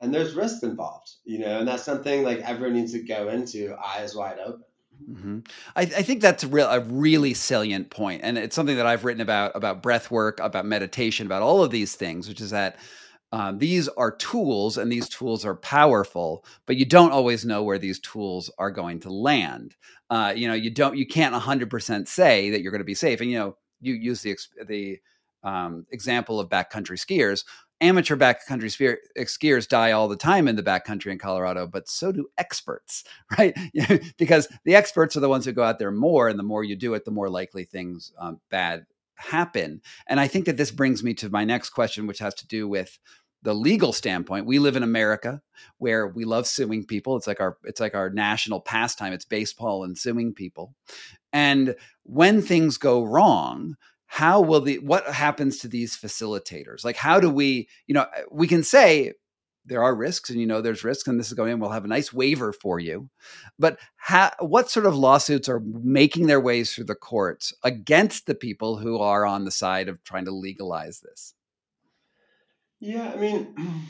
[0.00, 3.74] and there's risk involved, you know, and that's something like everyone needs to go into
[3.84, 4.64] eyes wide open.
[5.10, 5.38] Mm-hmm.
[5.76, 9.04] I, I, think that's a, real, a really salient point, and it's something that I've
[9.04, 12.78] written about about breath work, about meditation, about all of these things, which is that
[13.30, 17.78] um, these are tools and these tools are powerful but you don't always know where
[17.78, 19.76] these tools are going to land
[20.08, 23.20] uh, you know you don't you can't 100% say that you're going to be safe
[23.20, 24.34] and you know you use the
[24.66, 24.98] the
[25.42, 27.44] um, example of backcountry skiers
[27.80, 32.26] amateur backcountry skiers die all the time in the backcountry in Colorado, but so do
[32.36, 33.04] experts,
[33.38, 33.56] right?
[34.18, 36.76] because the experts are the ones who go out there more, and the more you
[36.76, 39.80] do it, the more likely things um, bad happen.
[40.06, 42.68] And I think that this brings me to my next question, which has to do
[42.68, 42.98] with
[43.42, 44.46] the legal standpoint.
[44.46, 45.40] We live in America
[45.78, 47.16] where we love suing people.
[47.16, 49.12] It's like our it's like our national pastime.
[49.12, 50.74] It's baseball and suing people.
[51.32, 53.76] And when things go wrong,
[54.08, 56.84] how will the what happens to these facilitators?
[56.84, 59.12] Like how do we, you know, eh, we can say
[59.68, 61.84] there are risks and you know there's risks and this is going in we'll have
[61.84, 63.10] a nice waiver for you
[63.58, 68.34] but ha- what sort of lawsuits are making their ways through the courts against the
[68.34, 71.34] people who are on the side of trying to legalize this
[72.80, 73.54] yeah i mean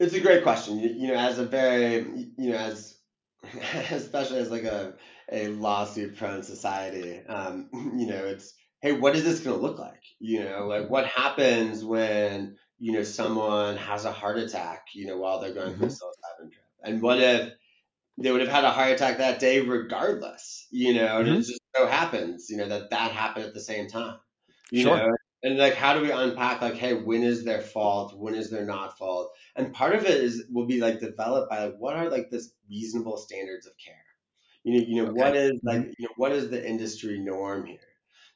[0.00, 2.06] it's a great question you, you know as a very
[2.38, 2.96] you know as
[3.90, 4.94] especially as like a
[5.32, 9.78] a lawsuit prone society um you know it's hey what is this going to look
[9.78, 15.06] like you know like what happens when you know, someone has a heart attack, you
[15.06, 15.86] know, while they're going mm-hmm.
[15.86, 16.64] through a psilocybin trip?
[16.82, 17.52] And what if
[18.16, 21.34] they would have had a heart attack that day regardless, you know, mm-hmm.
[21.34, 24.16] it just so happens, you know, that that happened at the same time,
[24.72, 24.96] you sure.
[24.96, 28.14] know, and like, how do we unpack like, hey, when is their fault?
[28.16, 29.30] When is their not fault?
[29.56, 32.52] And part of it is will be like developed by like, what are like this
[32.68, 34.04] reasonable standards of care?
[34.64, 35.20] You know, you know, okay.
[35.20, 35.90] what is like, mm-hmm.
[35.98, 37.78] you know, what is the industry norm here?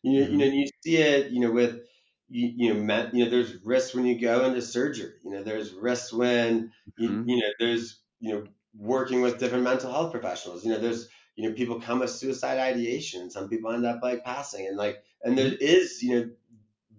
[0.02, 0.32] You know, mm-hmm.
[0.32, 1.80] you know, you see it, you know, with
[2.28, 5.12] you, you know, met, you know, there's risks when you go into surgery.
[5.24, 7.28] You know, there's risks when you, mm-hmm.
[7.28, 8.44] you know, there's you know,
[8.76, 10.64] working with different mental health professionals.
[10.64, 13.30] You know, there's you know, people come with suicide ideation.
[13.30, 16.06] Some people end up like passing, and like, and there mm-hmm.
[16.06, 16.30] you know,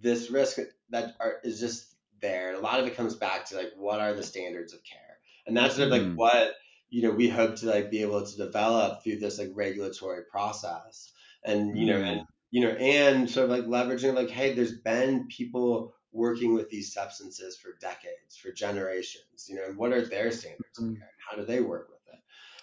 [0.00, 0.58] this risk
[0.90, 2.54] that are, is just there.
[2.54, 5.56] A lot of it comes back to like, what are the standards of care, and
[5.56, 6.16] that's sort of like mm-hmm.
[6.16, 6.54] what
[6.90, 11.12] you know we hope to like be able to develop through this like regulatory process
[11.44, 15.28] and you know and you know, and sort of like leveraging like, hey, there's been
[15.28, 20.30] people working with these substances for decades, for generations, you know, and what are their
[20.30, 20.94] standards mm-hmm.
[21.28, 22.20] How do they work with it?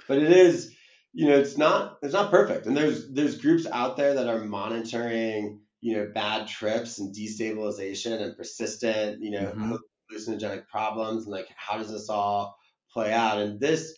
[0.07, 0.73] But it is,
[1.11, 2.65] you know, it's not it's not perfect.
[2.65, 8.21] And there's there's groups out there that are monitoring, you know, bad trips and destabilization
[8.21, 9.73] and persistent, you know, mm-hmm.
[10.09, 12.57] hallucinogenic problems and like how does this all
[12.93, 13.39] play out?
[13.39, 13.93] And this,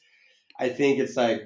[0.59, 1.43] I think it's like,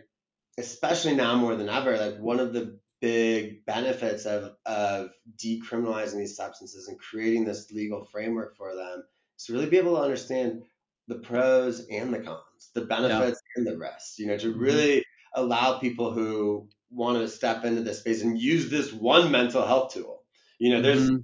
[0.57, 5.09] especially now more than ever, like one of the big benefits of, of
[5.43, 9.03] decriminalizing these substances and creating this legal framework for them
[9.37, 10.63] is to really be able to understand
[11.09, 13.59] the pros and the cons, the benefits yeah.
[13.59, 14.59] and the risks, you know, to mm-hmm.
[14.61, 19.67] really allow people who want to step into this space and use this one mental
[19.67, 20.18] health tool.
[20.59, 21.21] You know, there's mm-hmm.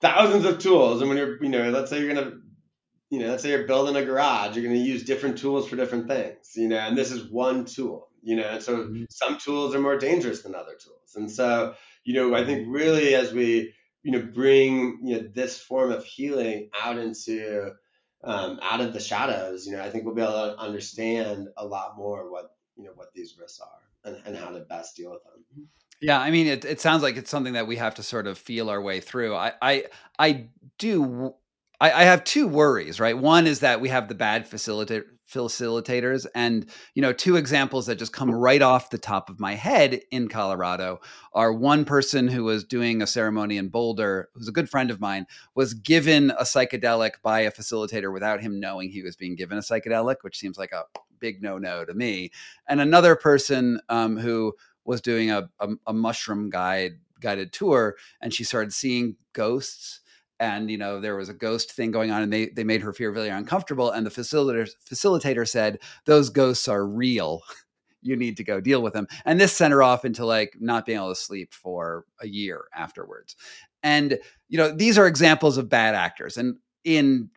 [0.00, 1.00] thousands of tools.
[1.00, 2.38] And when you're, you know, let's say you're going to,
[3.10, 5.76] you know, let's say you're building a garage, you're going to use different tools for
[5.76, 9.04] different things, you know, and this is one tool you know and so mm-hmm.
[9.10, 13.14] some tools are more dangerous than other tools and so you know i think really
[13.14, 17.72] as we you know bring you know this form of healing out into
[18.22, 21.66] um, out of the shadows you know i think we'll be able to understand a
[21.66, 25.10] lot more what you know what these risks are and, and how to best deal
[25.10, 25.68] with them
[26.00, 28.38] yeah, I mean, it, it sounds like it's something that we have to sort of
[28.38, 29.34] feel our way through.
[29.34, 29.84] I, I,
[30.18, 30.46] I
[30.78, 31.34] do.
[31.80, 33.16] I, I have two worries, right?
[33.16, 37.96] One is that we have the bad facilitator facilitators and you know two examples that
[37.96, 41.00] just come right off the top of my head in colorado
[41.34, 45.00] are one person who was doing a ceremony in boulder who's a good friend of
[45.00, 49.56] mine was given a psychedelic by a facilitator without him knowing he was being given
[49.56, 50.82] a psychedelic which seems like a
[51.20, 52.30] big no-no to me
[52.66, 54.52] and another person um, who
[54.90, 60.00] was doing a, a, a mushroom guide guided tour and she started seeing ghosts.
[60.40, 62.92] And you know there was a ghost thing going on and they they made her
[62.92, 63.90] feel really uncomfortable.
[63.90, 67.42] And the facilitator facilitator said those ghosts are real.
[68.02, 69.06] You need to go deal with them.
[69.26, 72.64] And this sent her off into like not being able to sleep for a year
[72.74, 73.36] afterwards.
[73.82, 76.38] And you know these are examples of bad actors.
[76.38, 77.28] And in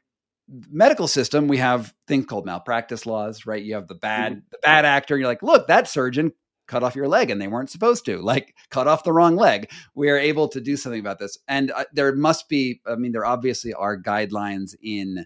[0.72, 3.62] medical system we have things called malpractice laws right?
[3.62, 4.46] You have the bad mm-hmm.
[4.52, 6.32] the bad actor and you're like look that surgeon
[6.68, 9.70] cut off your leg and they weren't supposed to like cut off the wrong leg.
[9.96, 11.38] We are able to do something about this.
[11.48, 15.26] And uh, there must be i mean there obviously are guidelines in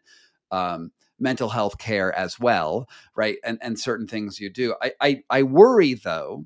[0.51, 3.37] um, mental health care as well right?
[3.43, 4.75] And and certain things you do.
[4.81, 6.45] I i, I worry though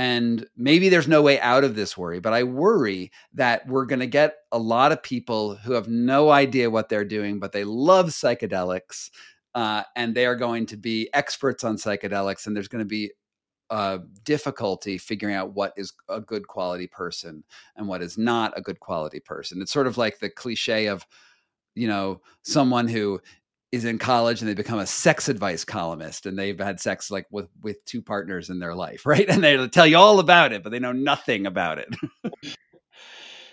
[0.00, 4.00] and maybe there's no way out of this worry, but I worry that we're going
[4.00, 7.64] to get a lot of people who have no idea what they're doing, but they
[7.64, 9.10] love psychedelics
[9.54, 13.10] uh, and they are going to be experts on psychedelics, and there's going to be
[13.70, 17.44] uh, difficulty figuring out what is a good quality person
[17.76, 19.62] and what is not a good quality person.
[19.62, 21.06] It's sort of like the cliche of,
[21.74, 23.20] you know, someone who
[23.70, 27.26] is in college and they become a sex advice columnist and they've had sex like
[27.30, 29.28] with with two partners in their life, right?
[29.28, 31.94] And they tell you all about it, but they know nothing about it.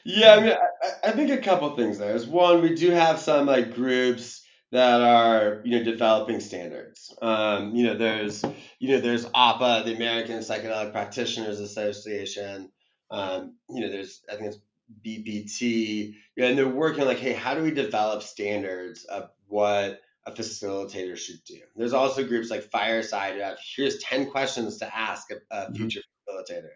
[0.03, 3.19] yeah, I mean, I, I think a couple things there is one, we do have
[3.19, 7.13] some like groups that are you know developing standards.
[7.22, 8.43] Um, you know, there's
[8.80, 12.72] you know there's APA, the American Psychedelic Practitioners Association.
[13.09, 14.59] Um, you know, there's I think it's
[15.05, 21.18] BPT, and they're working like, hey, how do we develop standards of what a facilitator
[21.18, 21.59] should do?
[21.76, 25.76] There's also groups like Fireside who have here's 10 questions to ask a, a mm-hmm.
[25.76, 26.53] future mm-hmm.
[26.53, 26.72] facilitator.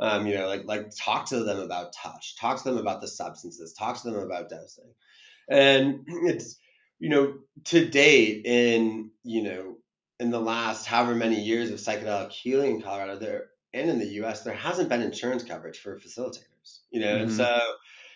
[0.00, 3.08] Um, you know, like like talk to them about touch, talk to them about the
[3.08, 4.92] substances, talk to them about dosing,
[5.48, 6.58] and it's
[6.98, 7.34] you know
[7.64, 9.76] to date in you know
[10.20, 14.06] in the last however many years of psychedelic healing in Colorado, there and in the
[14.06, 14.42] U.S.
[14.42, 16.80] there hasn't been insurance coverage for facilitators.
[16.90, 17.22] You know, mm-hmm.
[17.24, 17.60] and so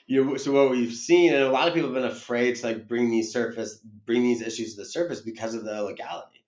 [0.06, 2.66] you know, so what we've seen, and a lot of people have been afraid to
[2.66, 6.44] like bring these surface, bring these issues to the surface because of the legality.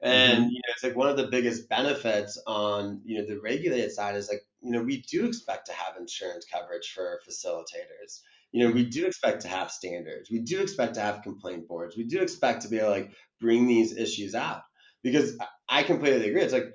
[0.00, 0.48] And mm-hmm.
[0.48, 4.16] you know, it's like one of the biggest benefits on you know the regulated side
[4.16, 8.20] is like you know we do expect to have insurance coverage for facilitators.
[8.52, 10.30] You know, we do expect to have standards.
[10.30, 11.96] We do expect to have complaint boards.
[11.96, 14.62] We do expect to be able to like bring these issues out
[15.02, 15.36] because
[15.68, 16.42] I completely agree.
[16.42, 16.72] It's like,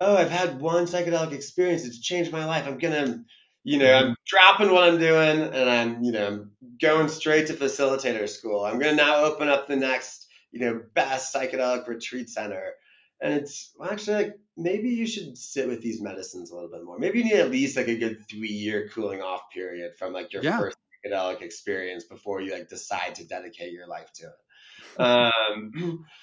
[0.00, 1.84] oh, I've had one psychedelic experience.
[1.84, 2.66] It's changed my life.
[2.66, 3.22] I'm gonna,
[3.62, 6.50] you know, I'm dropping what I'm doing and I'm, you know, I'm
[6.80, 8.64] going straight to facilitator school.
[8.64, 12.72] I'm gonna now open up the next, you know, best psychedelic retreat center.
[13.20, 16.84] And it's well, actually like maybe you should sit with these medicines a little bit
[16.84, 16.98] more.
[16.98, 20.32] Maybe you need at least like a good three year cooling off period from like
[20.32, 20.58] your yeah.
[20.58, 25.00] first psychedelic experience before you like decide to dedicate your life to it.
[25.00, 26.04] Um,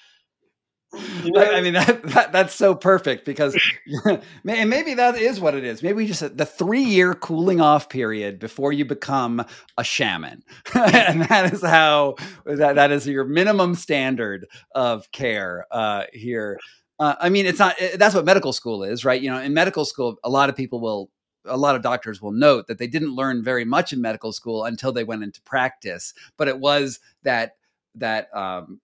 [1.24, 3.56] You know, I mean that, that, that's so perfect because
[4.04, 5.84] and maybe that is what it is.
[5.84, 9.44] Maybe just the three year cooling off period before you become
[9.78, 10.42] a shaman,
[10.74, 16.58] and that is how that that is your minimum standard of care uh, here.
[16.98, 17.76] Uh, I mean, it's not.
[17.96, 19.22] That's what medical school is, right?
[19.22, 21.08] You know, in medical school, a lot of people will
[21.44, 24.64] a lot of doctors will note that they didn't learn very much in medical school
[24.64, 27.56] until they went into practice but it was that
[27.94, 28.80] that um,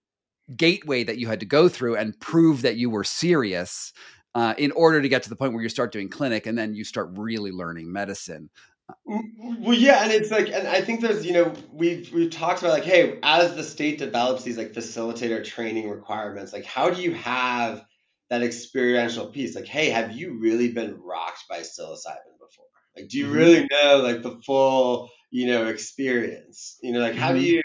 [0.54, 3.92] gateway that you had to go through and prove that you were serious
[4.34, 6.74] uh, in order to get to the point where you start doing clinic and then
[6.74, 8.50] you start really learning medicine.
[9.04, 12.72] Well, yeah, and it's like, and I think there's, you know, we've we've talked about
[12.72, 17.12] like, hey, as the state develops these like facilitator training requirements, like, how do you
[17.14, 17.84] have
[18.30, 19.56] that experiential piece?
[19.56, 22.35] Like, hey, have you really been rocked by psilocybin?
[22.96, 23.34] Like, do you mm-hmm.
[23.34, 26.78] really know like the full, you know, experience?
[26.82, 27.40] You know, like, how mm-hmm.
[27.40, 27.62] do you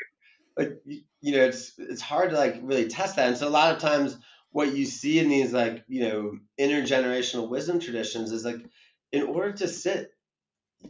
[0.57, 0.81] like
[1.21, 3.81] you know it's it's hard to like really test that and so a lot of
[3.81, 4.17] times
[4.51, 8.63] what you see in these like you know intergenerational wisdom traditions is like
[9.11, 10.11] in order to sit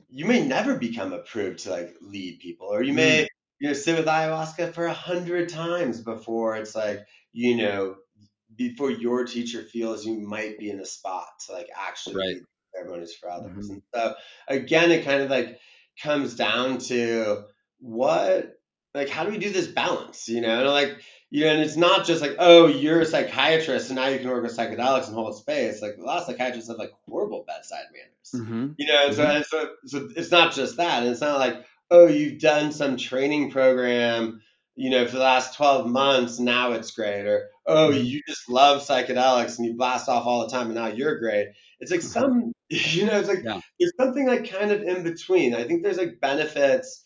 [0.10, 3.28] you may never become approved to like lead people or you may mm.
[3.60, 7.96] you know sit with ayahuasca for a hundred times before it's like you know
[8.56, 12.42] before your teacher feels you might be in a spot to like actually right.
[12.74, 13.74] Ceremonies for others mm-hmm.
[13.74, 14.16] and so
[14.48, 15.60] again it kind of like
[16.02, 17.44] comes down to
[17.80, 18.58] what
[18.94, 20.98] like how do we do this balance you know and like
[21.30, 24.30] you know and it's not just like oh you're a psychiatrist and now you can
[24.30, 27.86] work with psychedelics and hold space like a lot of psychiatrists have like horrible bedside
[27.92, 28.72] manners mm-hmm.
[28.78, 29.38] you know so, mm-hmm.
[29.38, 32.98] and so so it's not just that and it's not like oh you've done some
[32.98, 34.42] training program
[34.76, 38.04] you know for the last 12 months now it's great or oh mm-hmm.
[38.04, 41.50] you just love psychedelics and you blast off all the time and now you're great
[41.82, 43.60] it's like some you know it's like yeah.
[43.80, 47.04] there's something like kind of in between i think there's like benefits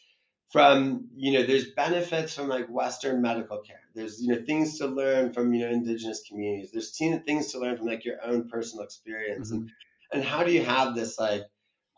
[0.51, 4.87] from you know there's benefits from like western medical care there's you know things to
[4.87, 6.95] learn from you know indigenous communities there's
[7.25, 9.61] things to learn from like your own personal experience mm-hmm.
[9.61, 9.71] and
[10.13, 11.43] and how do you have this like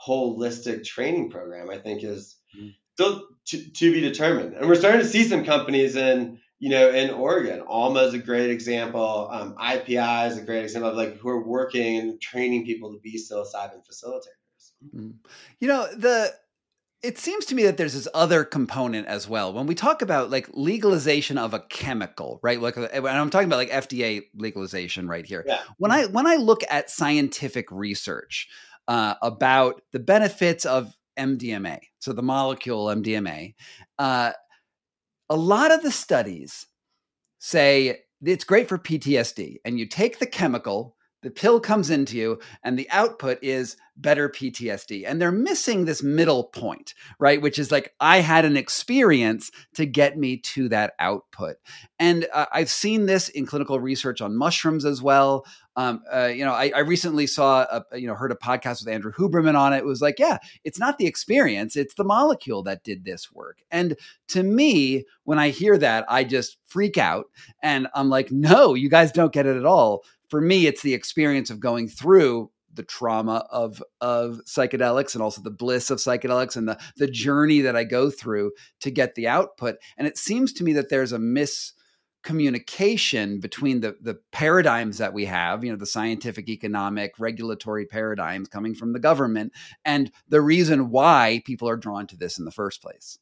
[0.07, 2.69] holistic training program i think is mm-hmm.
[2.93, 6.89] still to, to be determined and we're starting to see some companies in you know
[6.89, 11.17] in oregon alma is a great example um, ipi is a great example of like
[11.17, 15.11] who are working and training people to be psilocybin facilitators mm-hmm.
[15.59, 16.31] you know the
[17.03, 19.53] it seems to me that there's this other component as well.
[19.53, 22.59] When we talk about like legalization of a chemical, right?
[22.59, 25.43] Like, and I'm talking about like FDA legalization right here.
[25.47, 25.61] Yeah.
[25.77, 28.49] When I when I look at scientific research
[28.87, 33.53] uh, about the benefits of MDMA, so the molecule MDMA,
[33.99, 34.31] uh,
[35.29, 36.67] a lot of the studies
[37.39, 42.39] say it's great for PTSD, and you take the chemical the pill comes into you
[42.63, 45.03] and the output is better PTSD.
[45.07, 47.41] And they're missing this middle point, right?
[47.41, 51.57] Which is like, I had an experience to get me to that output.
[51.99, 55.45] And uh, I've seen this in clinical research on mushrooms as well.
[55.75, 58.91] Um, uh, you know, I, I, recently saw, a, you know, heard a podcast with
[58.91, 59.77] Andrew Huberman on it.
[59.77, 63.59] It was like, yeah, it's not the experience, it's the molecule that did this work.
[63.69, 63.95] And
[64.29, 67.25] to me, when I hear that, I just freak out
[67.61, 70.93] and I'm like, no, you guys don't get it at all for me, it's the
[70.93, 76.55] experience of going through the trauma of of psychedelics and also the bliss of psychedelics
[76.55, 77.13] and the the mm-hmm.
[77.13, 78.51] journey that I go through
[78.81, 79.77] to get the output.
[79.97, 81.77] And it seems to me that there's a misconception
[82.23, 88.49] communication between the the paradigms that we have you know the scientific economic regulatory paradigms
[88.49, 89.53] coming from the government
[89.85, 93.17] and the reason why people are drawn to this in the first place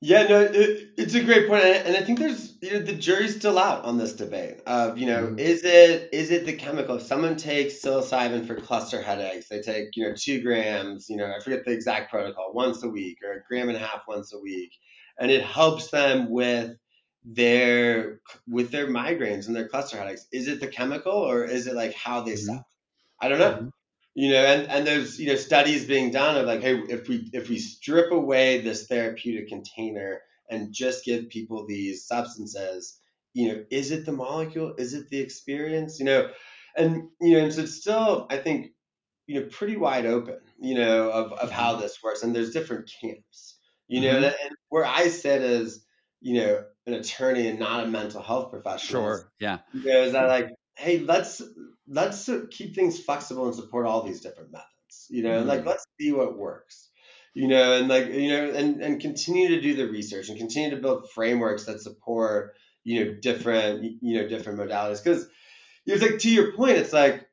[0.00, 3.34] yeah, no, it, it's a great point, and I think there's you know the jury's
[3.34, 5.38] still out on this debate of you know mm-hmm.
[5.40, 6.96] is it is it the chemical?
[6.96, 11.26] If someone takes psilocybin for cluster headaches, they take you know two grams, you know
[11.26, 14.32] I forget the exact protocol, once a week or a gram and a half once
[14.32, 14.70] a week,
[15.18, 16.76] and it helps them with
[17.24, 20.26] their with their migraines and their cluster headaches.
[20.32, 22.58] Is it the chemical or is it like how they mm-hmm.
[23.20, 23.52] I don't know.
[23.54, 23.68] Mm-hmm
[24.18, 27.30] you know and, and there's you know studies being done of like hey if we
[27.32, 32.98] if we strip away this therapeutic container and just give people these substances
[33.32, 36.28] you know is it the molecule is it the experience you know
[36.76, 38.72] and you know and so it's still i think
[39.28, 41.82] you know pretty wide open you know of, of how mm-hmm.
[41.82, 43.56] this works and there's different camps
[43.86, 44.24] you know mm-hmm.
[44.24, 45.84] and, and where i sit as
[46.20, 50.12] you know an attorney and not a mental health professional sure yeah you know is
[50.12, 50.48] that like
[50.78, 51.42] hey, let's
[51.88, 55.06] let's keep things flexible and support all these different methods.
[55.08, 55.48] You know, mm-hmm.
[55.48, 56.88] like let's see what works.
[57.34, 60.70] You know, and like you know, and and continue to do the research and continue
[60.70, 65.26] to build frameworks that support you know different you know different modalities because
[65.86, 67.28] it's like to your point, it's like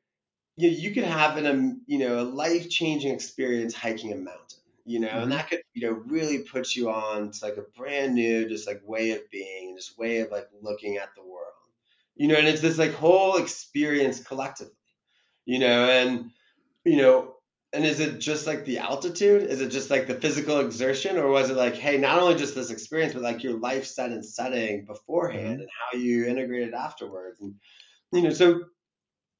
[0.56, 4.16] you know, you could have an um, you know a life changing experience hiking a
[4.16, 5.22] mountain you know, mm-hmm.
[5.24, 8.68] and that could, you know, really put you on to like a brand new, just
[8.68, 11.45] like way of being and just way of like looking at the world
[12.16, 14.74] you know, and it's this like whole experience collectively,
[15.44, 16.30] you know, and
[16.84, 17.34] you know,
[17.72, 19.42] and is it just like the altitude?
[19.42, 22.54] Is it just like the physical exertion, or was it like, hey, not only just
[22.54, 25.60] this experience, but like your life set and setting beforehand, mm-hmm.
[25.60, 27.54] and how you integrate it afterwards, and
[28.12, 28.62] you know, so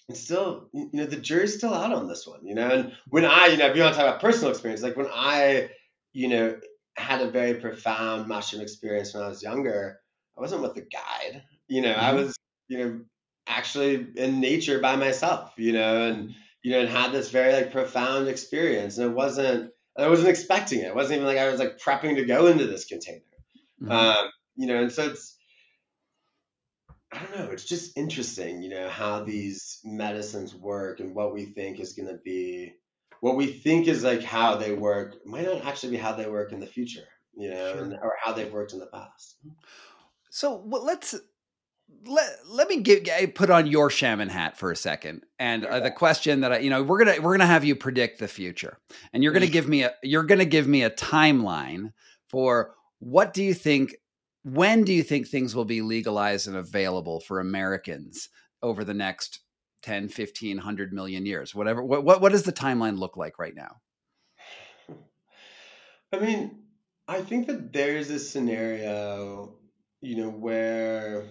[0.09, 3.24] it's still, you know, the jury's still out on this one, you know, and when
[3.24, 5.70] I, you know, if you want to talk about personal experience, like when I,
[6.12, 6.61] you know,
[6.97, 9.99] had a very profound mushroom experience when I was younger,
[10.37, 12.05] I wasn't with a guide, you know, mm-hmm.
[12.05, 12.36] I was
[12.69, 13.01] you know,
[13.47, 17.73] actually in nature by myself, you know, and you know, and had this very like
[17.73, 18.99] profound experience.
[18.99, 20.89] And it wasn't I wasn't expecting it.
[20.89, 23.21] It wasn't even like I was like prepping to go into this container.
[23.83, 23.93] Mm-hmm.
[23.93, 25.37] Um, you know, and so it's
[27.12, 31.47] I don't know, it's just interesting, you know, how these medicines work and what we
[31.47, 32.75] think is gonna be
[33.21, 36.53] what we think is like how they work might not actually be how they work
[36.53, 37.07] in the future,
[37.37, 37.83] you know, sure.
[37.83, 39.37] and, or how they've worked in the past.
[40.31, 41.14] So well, let's
[42.07, 45.24] let, let me get put on your shaman hat for a second.
[45.39, 47.64] And uh, the question that I you know we're going to we're going to have
[47.64, 48.78] you predict the future.
[49.12, 51.93] And you're going to give me a you're going to give me a timeline
[52.28, 53.97] for what do you think
[54.45, 58.28] when do you think things will be legalized and available for Americans
[58.62, 59.41] over the next
[59.82, 61.55] 10 15 100 million years?
[61.55, 63.76] Whatever what what, what does the timeline look like right now?
[66.12, 66.62] I mean
[67.09, 69.55] I think that there's a scenario
[70.01, 71.24] you know where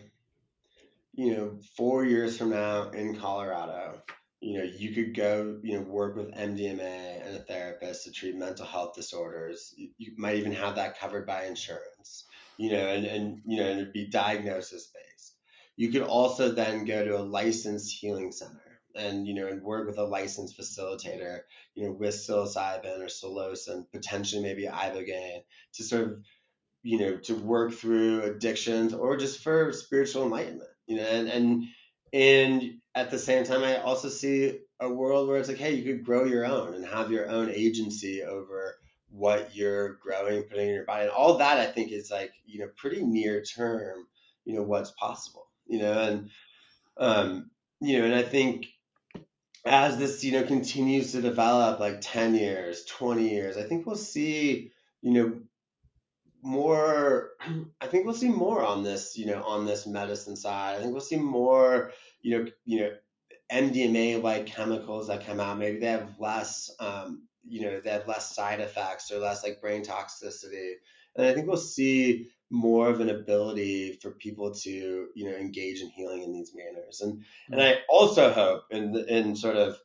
[1.15, 4.01] you know, four years from now in Colorado,
[4.41, 8.35] you know, you could go, you know, work with MDMA and a therapist to treat
[8.35, 9.73] mental health disorders.
[9.77, 12.25] You, you might even have that covered by insurance,
[12.57, 15.35] you know, and, and you know, and it'd be diagnosis based.
[15.77, 19.87] You could also then go to a licensed healing center and, you know, and work
[19.87, 21.39] with a licensed facilitator,
[21.75, 25.43] you know, with psilocybin or psilocin, potentially maybe ibogaine
[25.75, 26.17] to sort of,
[26.83, 31.63] you know, to work through addictions or just for spiritual enlightenment you know, and and
[32.13, 35.83] and at the same time, I also see a world where it's like, hey, you
[35.83, 38.77] could grow your own and have your own agency over
[39.09, 41.59] what you're growing, putting in your body, and all that.
[41.59, 44.07] I think is like you know pretty near term,
[44.45, 46.29] you know, what's possible, you know, and
[46.97, 48.67] um, you know, and I think
[49.65, 53.95] as this you know continues to develop, like ten years, twenty years, I think we'll
[53.95, 54.71] see
[55.01, 55.33] you know
[56.45, 57.31] more
[57.81, 60.77] i think we'll see more on this you know on this medicine side.
[60.77, 61.91] I think we'll see more
[62.21, 62.91] you know you know
[63.51, 65.57] mdma like chemicals that come out.
[65.57, 69.61] Maybe they have less um, you know they have less side effects or less like
[69.61, 70.73] brain toxicity.
[71.15, 75.81] And i think we'll see more of an ability for people to you know engage
[75.81, 77.01] in healing in these manners.
[77.01, 79.77] And and i also hope in in sort of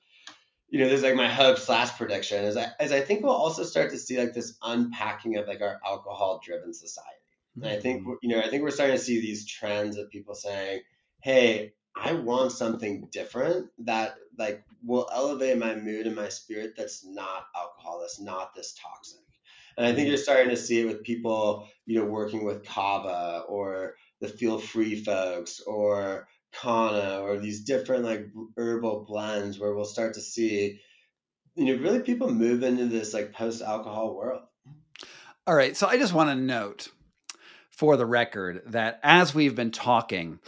[0.71, 3.65] you know, there's like my hub slash prediction is I, as I think we'll also
[3.65, 7.09] start to see like this unpacking of like our alcohol driven society.
[7.59, 7.65] Mm-hmm.
[7.65, 8.13] And I think, mm-hmm.
[8.23, 10.83] you know, I think we're starting to see these trends of people saying,
[11.23, 16.75] Hey, I want something different that like will elevate my mood and my spirit.
[16.77, 18.01] That's not alcohol.
[18.01, 19.19] That's not this toxic.
[19.77, 20.09] And I think mm-hmm.
[20.11, 24.59] you're starting to see it with people, you know, working with kava or the feel
[24.59, 28.27] free folks or Kanna or these different like
[28.57, 30.81] herbal blends where we'll start to see,
[31.55, 34.43] you know, really people move into this like post alcohol world.
[35.47, 35.77] All right.
[35.77, 36.89] So I just want to note
[37.71, 40.39] for the record that as we've been talking,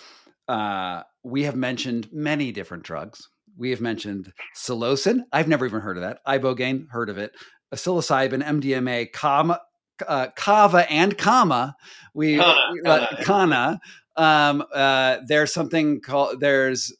[0.48, 3.28] uh, we have mentioned many different drugs.
[3.56, 5.20] We have mentioned psilocin.
[5.32, 6.18] I've never even heard of that.
[6.26, 7.32] Ibogaine, heard of it.
[7.74, 9.60] Psilocybin, MDMA, Kama,
[10.06, 11.74] uh, Kava, and Kama.
[12.14, 12.82] We Kanna.
[12.84, 13.80] Uh, Kanna.
[14.16, 16.92] Um, uh, there's something called there's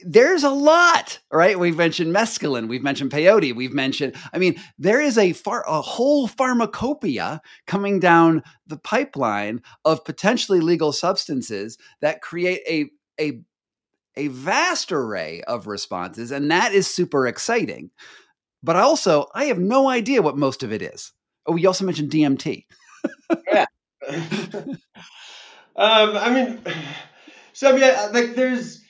[0.00, 1.58] there's a lot, right?
[1.58, 5.80] We've mentioned mescaline, we've mentioned peyote, we've mentioned, I mean, there is a far a
[5.80, 13.40] whole pharmacopoeia coming down the pipeline of potentially legal substances that create a a
[14.16, 17.90] a vast array of responses, and that is super exciting.
[18.62, 21.12] But also, I have no idea what most of it is.
[21.46, 22.64] Oh, we also mentioned DMT.
[23.52, 23.66] yeah.
[25.76, 26.60] um, I mean,
[27.52, 28.82] so I mean, like, there's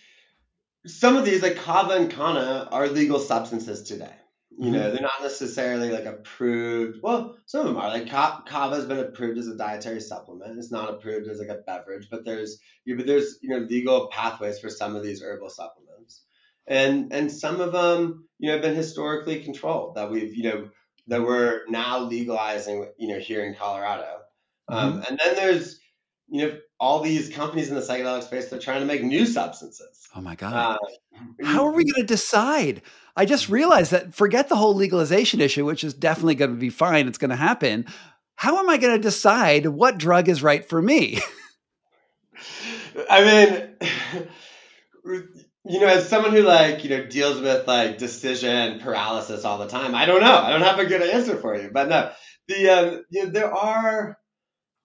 [0.86, 4.14] some of these like kava and kanna are legal substances today
[4.58, 4.92] you know mm-hmm.
[4.92, 9.38] they're not necessarily like approved well some of them are like kava has been approved
[9.38, 13.06] as a dietary supplement it's not approved as like a beverage but there's you but
[13.06, 16.22] there's you know legal pathways for some of these herbal supplements
[16.66, 20.68] and and some of them you know have been historically controlled that we've you know
[21.08, 24.18] that we're now legalizing you know here in colorado
[24.68, 24.98] um, mm-hmm.
[24.98, 25.80] um, and then there's
[26.28, 30.08] you know all these companies in the psychedelic space they're trying to make new substances.
[30.14, 30.52] Oh my god.
[30.54, 30.78] Uh,
[31.44, 32.82] how are we going to decide?
[33.16, 36.70] I just realized that forget the whole legalization issue which is definitely going to be
[36.70, 37.86] fine it's going to happen.
[38.34, 41.20] How am i going to decide what drug is right for me?
[43.10, 44.28] I mean
[45.64, 49.68] you know as someone who like you know deals with like decision paralysis all the
[49.68, 50.36] time i don't know.
[50.36, 52.12] I don't have a good answer for you but no.
[52.48, 54.18] The um, you know, there are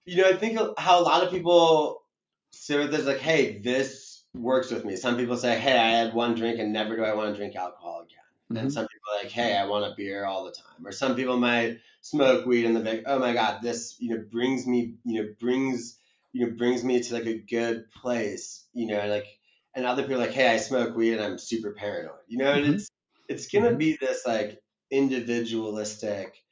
[0.04, 2.02] you know, I think how a lot of people
[2.50, 4.96] say with this, like, hey, this works with me.
[4.96, 7.54] Some people say, hey, I had one drink and never do I want to drink
[7.54, 8.18] alcohol again.
[8.50, 8.56] Mm-hmm.
[8.56, 10.86] And some people are like, hey, I want a beer all the time.
[10.86, 14.24] Or some people might smoke weed and they're like, oh my God, this, you know,
[14.30, 15.98] brings me, you know, brings,
[16.32, 19.26] you know, brings me to like a good place, you know, like,
[19.74, 22.52] and other people are like, hey, I smoke weed and I'm super paranoid, you know,
[22.52, 22.64] mm-hmm.
[22.64, 22.90] and it's,
[23.28, 23.78] it's going to mm-hmm.
[23.78, 26.42] be this like individualistic,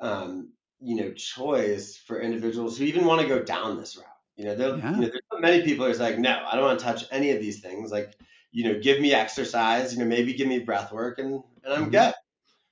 [0.00, 0.50] um,
[0.82, 4.06] you know choice for individuals who even want to go down this route.
[4.36, 4.94] You know, yeah.
[4.94, 7.40] you know there's many people who's like, no, I don't want to touch any of
[7.40, 7.92] these things.
[7.92, 8.14] Like,
[8.50, 9.92] you know, give me exercise.
[9.92, 11.90] You know, maybe give me breath work, and and I'm mm-hmm.
[11.90, 12.14] good.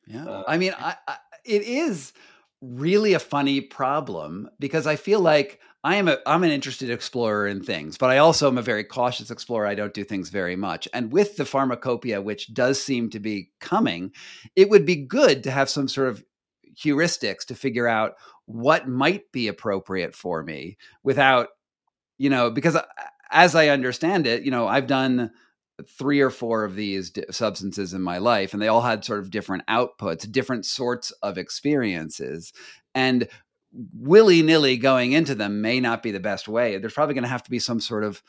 [0.06, 2.12] Yeah, uh, I mean, I, I, it is
[2.60, 7.46] really a funny problem because I feel like I am a I'm an interested explorer
[7.46, 9.66] in things, but I also am a very cautious explorer.
[9.66, 10.86] I don't do things very much.
[10.92, 14.12] And with the pharmacopoeia, which does seem to be coming,
[14.56, 16.24] it would be good to have some sort of
[16.82, 18.14] heuristics to figure out
[18.46, 21.48] what might be appropriate for me without
[22.18, 22.84] you know because uh,
[23.30, 25.30] as i understand it you know i've done
[25.98, 29.30] three or four of these substances in my life and they all had sort of
[29.30, 32.52] different outputs different sorts of experiences
[32.94, 33.28] and
[33.72, 36.78] willy-nilly going into them may not be the best way.
[36.78, 38.22] There's probably going to have to be some sort of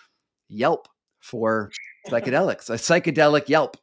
[0.50, 0.88] yelp
[1.20, 1.72] for
[2.08, 3.78] psychedelics a psychedelic yelp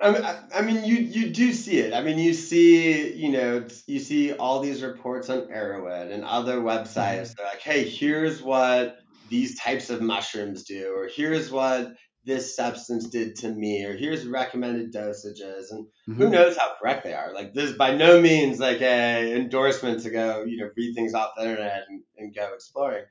[0.00, 0.22] I mean,
[0.54, 1.92] I, mean, you you do see it.
[1.92, 6.60] I mean, you see, you know, you see all these reports on Erowid and other
[6.60, 6.94] websites.
[6.94, 7.32] Mm-hmm.
[7.36, 11.94] They're like, hey, here's what these types of mushrooms do, or here's what
[12.24, 16.14] this substance did to me, or here's recommended dosages, and mm-hmm.
[16.14, 17.34] who knows how correct they are.
[17.34, 21.12] Like, this is by no means like a endorsement to go, you know, read things
[21.12, 23.04] off the internet and, and go exploring,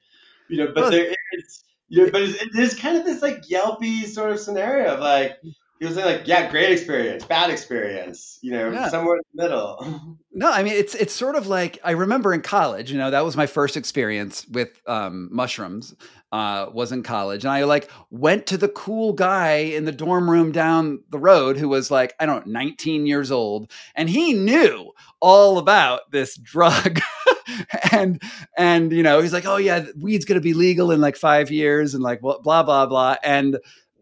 [0.47, 0.71] you know.
[0.73, 4.39] But there is, you know, but it is kind of this like Yelpy sort of
[4.39, 5.37] scenario of like
[5.79, 8.89] he was like, yeah, great experience, bad experience, you know, yeah.
[8.89, 10.17] somewhere in the middle.
[10.33, 13.23] no, I mean, it's it's sort of like I remember in college, you know, that
[13.23, 15.95] was my first experience with um, mushrooms.
[16.29, 20.29] Uh, was in college, and I like went to the cool guy in the dorm
[20.29, 24.33] room down the road who was like, I don't know, 19 years old, and he
[24.33, 26.99] knew all about this drug.
[27.93, 28.21] and
[28.57, 31.93] and you know he's like oh yeah weed's gonna be legal in like five years
[31.93, 33.57] and like blah blah blah and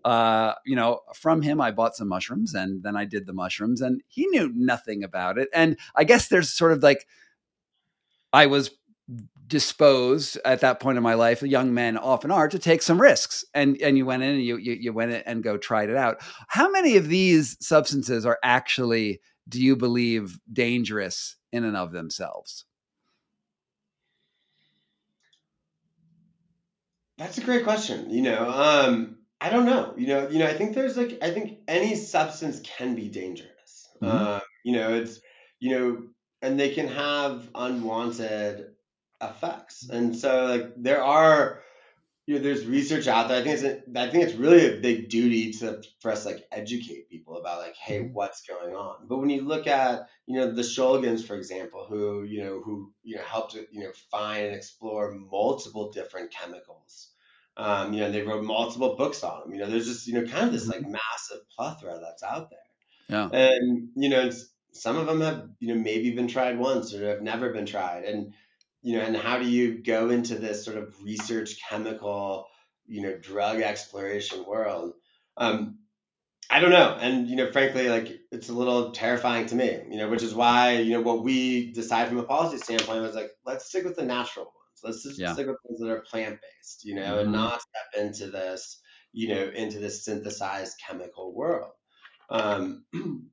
[0.05, 3.81] uh, you know, from him, I bought some mushrooms and then I did the mushrooms
[3.81, 5.49] and he knew nothing about it.
[5.51, 7.07] And I guess there's sort of like,
[8.31, 8.69] I was
[9.47, 13.43] disposed at that point in my life, young men often are, to take some risks.
[13.55, 15.97] And and you went in and you, you, you went in and go tried it
[15.97, 16.17] out.
[16.49, 22.65] How many of these substances are actually, do you believe, dangerous in and of themselves?
[27.17, 28.09] That's a great question.
[28.11, 29.93] You know, um, I don't know.
[29.97, 33.89] You know, you know, I think there's like I think any substance can be dangerous.
[34.01, 34.05] Mm-hmm.
[34.05, 35.19] Uh, you know, it's
[35.59, 36.03] you know,
[36.41, 38.67] and they can have unwanted
[39.21, 39.87] effects.
[39.89, 41.61] And so like there are
[42.27, 43.39] you know, there's research out there.
[43.39, 46.43] I think it's a, I think it's really a big duty to for us like
[46.51, 48.13] educate people about like, hey, mm-hmm.
[48.13, 49.07] what's going on.
[49.07, 52.91] But when you look at you know the Shulgins, for example, who you know who
[53.03, 57.11] you know helped you know find and explore multiple different chemicals.
[57.57, 59.53] Um, you know, they wrote multiple books on them.
[59.53, 60.93] You know, there's just you know kind of this like mm-hmm.
[60.93, 62.59] massive plethora that's out there.
[63.07, 63.29] Yeah.
[63.29, 64.31] And you know,
[64.71, 68.03] some of them have you know maybe been tried once or have never been tried,
[68.03, 68.33] and
[68.81, 72.47] you know, and how do you go into this sort of research chemical,
[72.85, 74.93] you know, drug exploration world?
[75.37, 75.79] Um,
[76.49, 76.95] I don't know.
[76.99, 80.35] And, you know, frankly, like it's a little terrifying to me, you know, which is
[80.35, 83.95] why, you know, what we decide from a policy standpoint was like, let's stick with
[83.95, 84.53] the natural.
[84.83, 85.33] Let's just yeah.
[85.33, 87.19] stick with things that are plant based, you know, mm-hmm.
[87.19, 88.81] and not step into this,
[89.13, 91.71] you know, into this synthesized chemical world.
[92.29, 92.85] Um,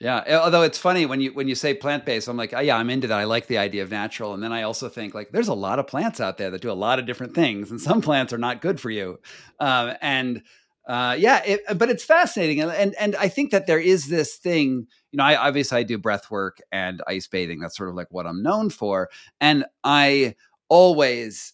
[0.00, 2.76] Yeah, although it's funny when you when you say plant based, I'm like, oh, yeah,
[2.76, 3.18] I'm into that.
[3.18, 5.80] I like the idea of natural, and then I also think like, there's a lot
[5.80, 8.38] of plants out there that do a lot of different things, and some plants are
[8.38, 9.18] not good for you.
[9.58, 10.42] Um, and
[10.88, 14.36] uh, yeah, it, but it's fascinating, and, and and I think that there is this
[14.36, 14.86] thing.
[15.12, 17.60] You know, I obviously I do breath work and ice bathing.
[17.60, 20.34] That's sort of like what I'm known for, and I
[20.70, 21.52] always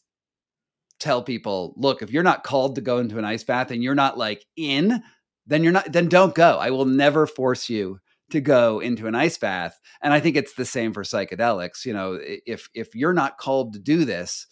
[1.01, 3.97] tell people, look, if you're not called to go into an ice bath and you're
[3.97, 5.03] not like in,
[5.49, 5.93] then you're not.
[5.93, 6.59] Then don't go.
[6.59, 7.99] I will never force you
[8.31, 11.93] to go into an ice bath and i think it's the same for psychedelics you
[11.93, 14.47] know if if you're not called to do this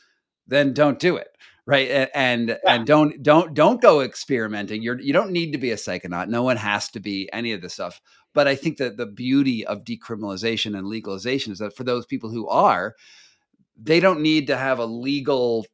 [0.46, 1.28] then don't do it
[1.66, 2.10] right?
[2.14, 2.56] And yeah.
[2.66, 4.82] and don't don't don't go experimenting.
[4.82, 6.28] You're you don't need to be a psychonaut.
[6.28, 8.00] No one has to be any of this stuff.
[8.34, 12.30] But i think that the beauty of decriminalization and legalization is that for those people
[12.30, 12.94] who are
[13.76, 15.66] they don't need to have a legal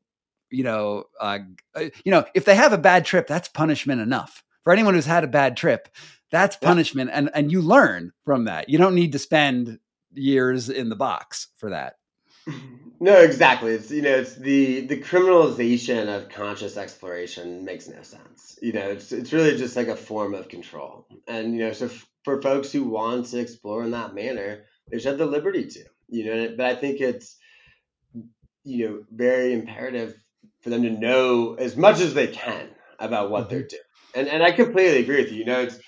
[0.51, 1.39] you know uh,
[1.74, 4.43] uh you know if they have a bad trip that's punishment enough.
[4.64, 5.89] For anyone who's had a bad trip
[6.30, 7.18] that's punishment yeah.
[7.18, 8.68] and and you learn from that.
[8.68, 9.78] You don't need to spend
[10.12, 11.95] years in the box for that
[13.01, 13.72] no exactly.
[13.72, 18.59] It's you know it's the the criminalization of conscious exploration makes no sense.
[18.62, 21.07] You know it's it's really just like a form of control.
[21.26, 24.99] And you know so f- for folks who want to explore in that manner they
[24.99, 27.36] should have the liberty to you know but i think it's
[28.64, 30.14] you know very imperative
[30.62, 32.68] for them to know as much as they can
[32.99, 33.68] about what they're mm-hmm.
[33.68, 33.82] doing.
[34.14, 35.38] And and i completely agree with you.
[35.38, 35.78] You know it's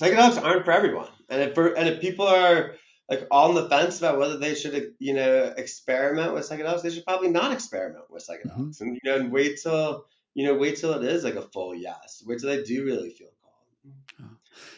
[0.00, 1.08] psychedelics aren't for everyone.
[1.28, 2.74] And if for, and if people are
[3.10, 7.04] like on the fence about whether they should you know experiment with psychedelics, they should
[7.04, 8.84] probably not experiment with psychedelics, mm-hmm.
[8.84, 11.74] and you know and wait till you know wait till it is like a full
[11.74, 12.22] yes.
[12.24, 14.30] Wait till they do really feel called.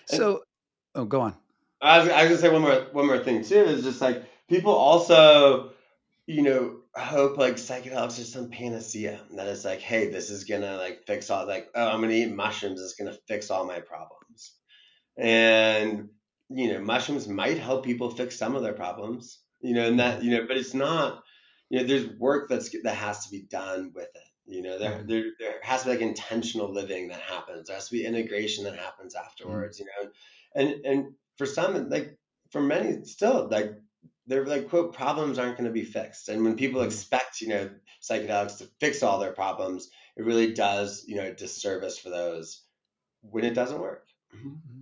[0.06, 0.38] So, and,
[0.94, 1.36] oh, go on.
[1.82, 4.24] I was, I was gonna say one more one more thing too is just like
[4.48, 5.72] people also
[6.26, 10.76] you know hope like psychedelics are some panacea that is like hey this is gonna
[10.76, 14.52] like fix all like oh i'm gonna eat mushrooms it's gonna fix all my problems
[15.16, 16.10] and
[16.54, 20.22] you know mushrooms might help people fix some of their problems you know and that
[20.22, 21.22] you know but it's not
[21.70, 25.04] you know there's work that's that has to be done with it you know there,
[25.06, 28.64] there there has to be like intentional living that happens there has to be integration
[28.64, 30.10] that happens afterwards you know
[30.54, 32.18] and and for some like
[32.50, 33.72] for many still like
[34.26, 37.70] they're like quote problems aren't going to be fixed and when people expect you know
[38.02, 42.62] psychedelics to fix all their problems it really does you know disservice for those
[43.22, 44.06] when it doesn't work.
[44.34, 44.81] Mm-hmm.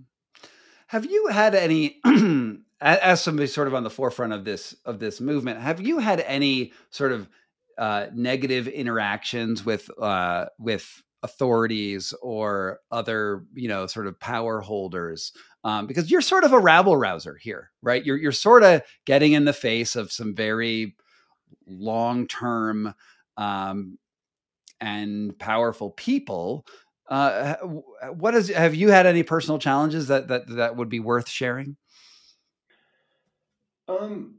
[0.91, 2.01] Have you had any,
[2.81, 6.19] as somebody sort of on the forefront of this of this movement, have you had
[6.19, 7.29] any sort of
[7.77, 15.31] uh, negative interactions with uh, with authorities or other you know sort of power holders?
[15.63, 18.05] Um, because you're sort of a rabble rouser here right?
[18.05, 20.97] You're you're sort of getting in the face of some very
[21.65, 22.93] long term
[23.37, 23.97] um,
[24.81, 26.65] and powerful people
[27.11, 27.57] uh,
[28.13, 28.47] what is?
[28.49, 31.75] Have you had any personal challenges that that that would be worth sharing?
[33.89, 34.35] Um,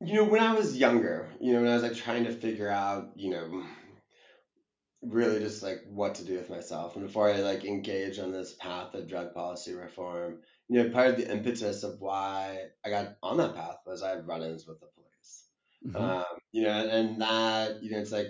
[0.00, 2.68] you know, when I was younger, you know, when I was like trying to figure
[2.68, 3.62] out, you know,
[5.02, 8.54] really just like what to do with myself, and before I like engage on this
[8.54, 13.16] path of drug policy reform, you know, part of the impetus of why I got
[13.22, 15.44] on that path was I had run-ins with the police.
[15.86, 15.96] Mm-hmm.
[15.96, 18.26] Um, you know, and, and that, you know, it's like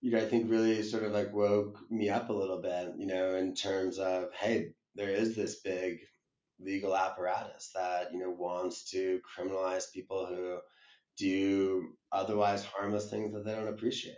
[0.00, 3.06] you know, I think really sort of like woke me up a little bit, you
[3.06, 5.98] know, in terms of, hey, there is this big
[6.58, 10.58] legal apparatus that, you know, wants to criminalize people who
[11.18, 14.16] do otherwise harmless things that they don't appreciate.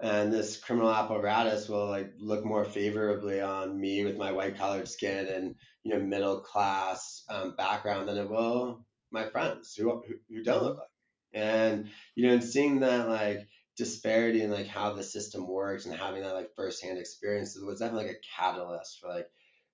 [0.00, 4.88] And this criminal apparatus will like look more favorably on me with my white collared
[4.88, 5.54] skin and,
[5.84, 10.62] you know, middle class um, background than it will my friends who, who, who don't
[10.62, 10.88] look like
[11.34, 11.40] me.
[11.40, 13.46] And, you know, and seeing that like,
[13.76, 18.08] disparity in like how the system works and having that like firsthand experience was definitely
[18.08, 19.28] like a catalyst for like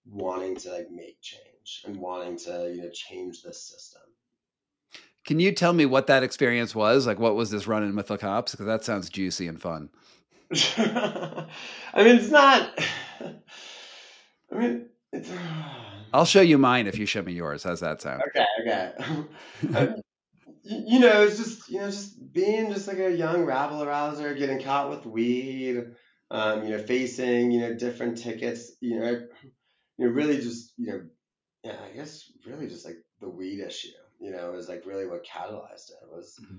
[0.07, 4.03] wanting to like make change and wanting to you know change this system
[5.27, 8.07] can you tell me what that experience was like what was this run in with
[8.07, 9.91] the cops because that sounds juicy and fun
[10.79, 11.47] I
[11.97, 12.79] mean, it's not.
[14.53, 15.31] I mean, it's.
[16.13, 17.65] I'll show you mine if you show me yours.
[17.65, 18.23] How's that sound?
[18.29, 18.47] Okay,
[19.71, 19.95] okay.
[20.69, 24.63] you know, it's just you know, just being just like a young rabble rouser, getting
[24.63, 25.83] caught with weed,
[26.31, 29.21] um, you know, facing you know different tickets, you know,
[29.99, 31.01] you know, really just you know,
[31.65, 33.89] yeah, I guess really just like the weed issue,
[34.21, 36.39] you know, is like really what catalyzed it was.
[36.43, 36.59] Mm-hmm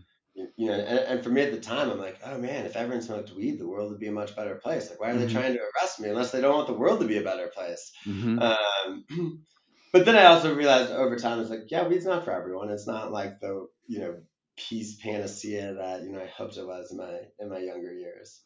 [0.57, 3.01] you know, and, and, for me at the time, I'm like, oh man, if everyone
[3.01, 4.89] smoked weed, the world would be a much better place.
[4.89, 5.27] Like, why are mm-hmm.
[5.27, 7.47] they trying to arrest me unless they don't want the world to be a better
[7.47, 7.91] place?
[8.05, 8.39] Mm-hmm.
[8.39, 9.43] Um,
[9.91, 12.69] but then I also realized over time, it's like, yeah, weed's not for everyone.
[12.69, 14.15] It's not like the you know
[14.57, 18.41] peace panacea that you know I hoped it was in my in my younger years.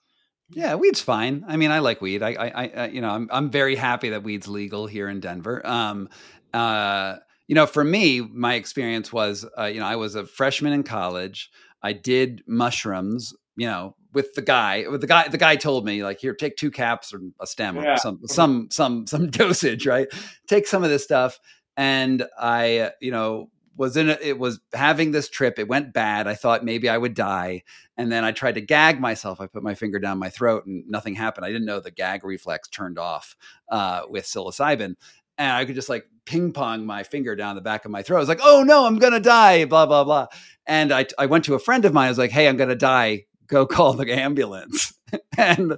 [0.51, 1.45] Yeah, weed's fine.
[1.47, 2.21] I mean, I like weed.
[2.21, 5.65] I, I, I you know, I'm I'm very happy that weed's legal here in Denver.
[5.65, 6.09] Um,
[6.53, 7.17] uh,
[7.47, 10.83] you know, for me, my experience was, uh, you know, I was a freshman in
[10.83, 11.49] college.
[11.81, 14.85] I did mushrooms, you know, with the guy.
[14.89, 17.75] With the guy, the guy told me like, here, take two caps or a stem
[17.75, 17.93] yeah.
[17.93, 20.07] or some some some some dosage, right?
[20.47, 21.39] Take some of this stuff,
[21.75, 26.27] and I, you know, was in a, it was having this trip it went bad
[26.27, 27.63] i thought maybe i would die
[27.97, 30.87] and then i tried to gag myself i put my finger down my throat and
[30.87, 33.35] nothing happened i didn't know the gag reflex turned off
[33.69, 34.93] uh, with psilocybin
[35.39, 38.17] and i could just like ping pong my finger down the back of my throat
[38.17, 40.27] i was like oh no i'm gonna die blah blah blah
[40.65, 42.07] and I, I went to a friend of mine.
[42.07, 43.25] I was like, "Hey, I'm to die.
[43.47, 44.93] Go call the ambulance."
[45.37, 45.77] and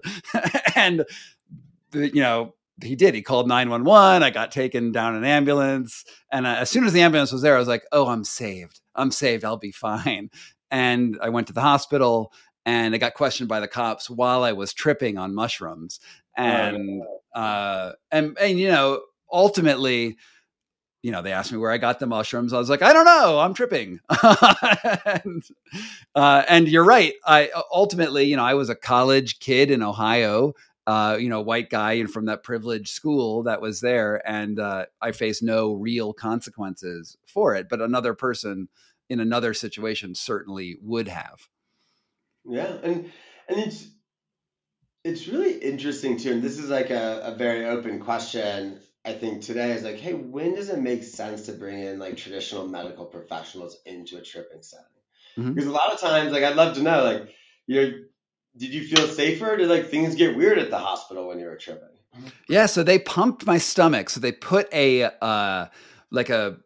[0.75, 1.05] and
[1.93, 2.53] you know
[2.83, 3.15] he did.
[3.15, 4.23] He called 911.
[4.23, 7.59] I got taken down an ambulance, and as soon as the ambulance was there, I
[7.59, 8.81] was like, "Oh, I'm saved.
[8.95, 9.45] I'm saved.
[9.45, 10.29] I'll be fine."
[10.71, 12.33] And I went to the hospital,
[12.65, 15.99] and I got questioned by the cops while I was tripping on mushrooms,
[16.35, 17.01] and
[17.33, 19.01] uh, and and you know
[19.31, 20.17] ultimately
[21.05, 22.51] you know, they asked me where I got the mushrooms.
[22.51, 23.99] I was like, I don't know, I'm tripping.
[25.05, 25.43] and,
[26.15, 27.13] uh, and, you're right.
[27.23, 30.53] I ultimately, you know, I was a college kid in Ohio,
[30.87, 34.87] uh, you know, white guy and from that privileged school that was there, and uh,
[34.99, 37.69] I faced no real consequences for it.
[37.69, 38.67] But another person
[39.07, 41.47] in another situation certainly would have.
[42.45, 43.11] Yeah, and
[43.47, 43.89] and it's
[45.03, 46.31] it's really interesting too.
[46.31, 50.13] And this is like a, a very open question I think today is like, hey,
[50.13, 54.63] when does it make sense to bring in like traditional medical professionals into a tripping
[54.63, 54.85] setting?
[55.37, 55.53] Mm-hmm.
[55.53, 57.35] Because a lot of times, like, I'd love to know, like,
[57.67, 57.93] you know,
[58.57, 59.57] did you feel safer?
[59.57, 61.89] Did like things get weird at the hospital when you were tripping?
[62.47, 64.09] Yeah, so they pumped my stomach.
[64.09, 65.67] So they put a uh,
[66.09, 66.57] like a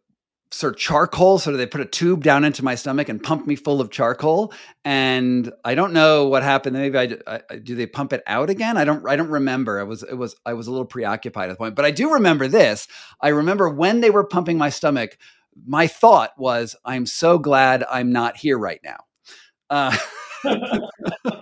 [0.52, 1.40] sort of charcoal.
[1.40, 4.54] So they put a tube down into my stomach and pump me full of charcoal.
[4.84, 6.76] And I don't know what happened.
[6.76, 8.78] Maybe I, I, do they pump it out again?
[8.78, 9.80] I don't I don't remember.
[9.80, 12.14] I was it was I was a little preoccupied at the point, but I do
[12.14, 12.88] remember this.
[13.22, 15.18] I remember when they were pumping my stomach.
[15.66, 18.98] My thought was, I'm so glad I'm not here right now.
[19.70, 19.96] Uh,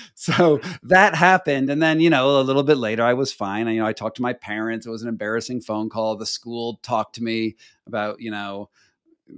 [0.14, 3.68] so that happened and then you know a little bit later i was fine.
[3.68, 4.86] I, you know i talked to my parents.
[4.86, 6.16] It was an embarrassing phone call.
[6.16, 8.70] The school talked to me about you know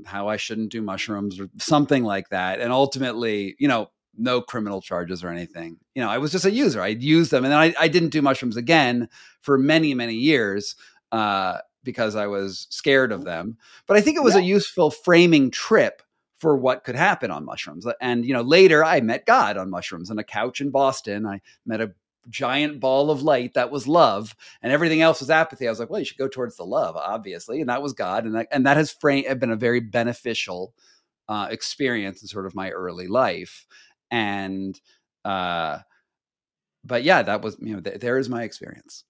[0.05, 4.81] how i shouldn't do mushrooms or something like that and ultimately you know no criminal
[4.81, 5.77] charges or anything.
[5.95, 6.81] You know i was just a user.
[6.81, 9.09] I used them and then i, I didn't do mushrooms again
[9.41, 10.77] for many many years
[11.13, 13.57] uh, because i was scared of them.
[13.87, 14.41] But i think it was yeah.
[14.41, 16.03] a useful framing trip
[16.45, 17.87] for what could happen on mushrooms.
[18.03, 21.25] And, you know, later I met God on mushrooms on a couch in Boston.
[21.25, 21.95] I met a
[22.29, 25.67] giant ball of light that was love and everything else was apathy.
[25.67, 27.63] I was like, well, you should go towards the love, obviously.
[27.63, 28.27] And that was God.
[28.27, 30.75] And that, and that has been a very beneficial
[31.31, 33.67] uh, experience in sort of my early life.
[34.11, 34.79] And,
[35.25, 35.79] uh,
[36.85, 39.05] but yeah, that was, you know, th- there is my experience.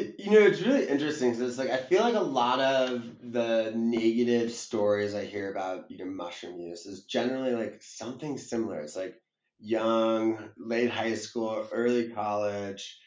[0.00, 3.02] It, you know, it's really interesting because it's like I feel like a lot of
[3.22, 8.80] the negative stories I hear about you know mushroom use is generally like something similar.
[8.80, 9.14] It's like
[9.58, 12.98] young, late high school, early college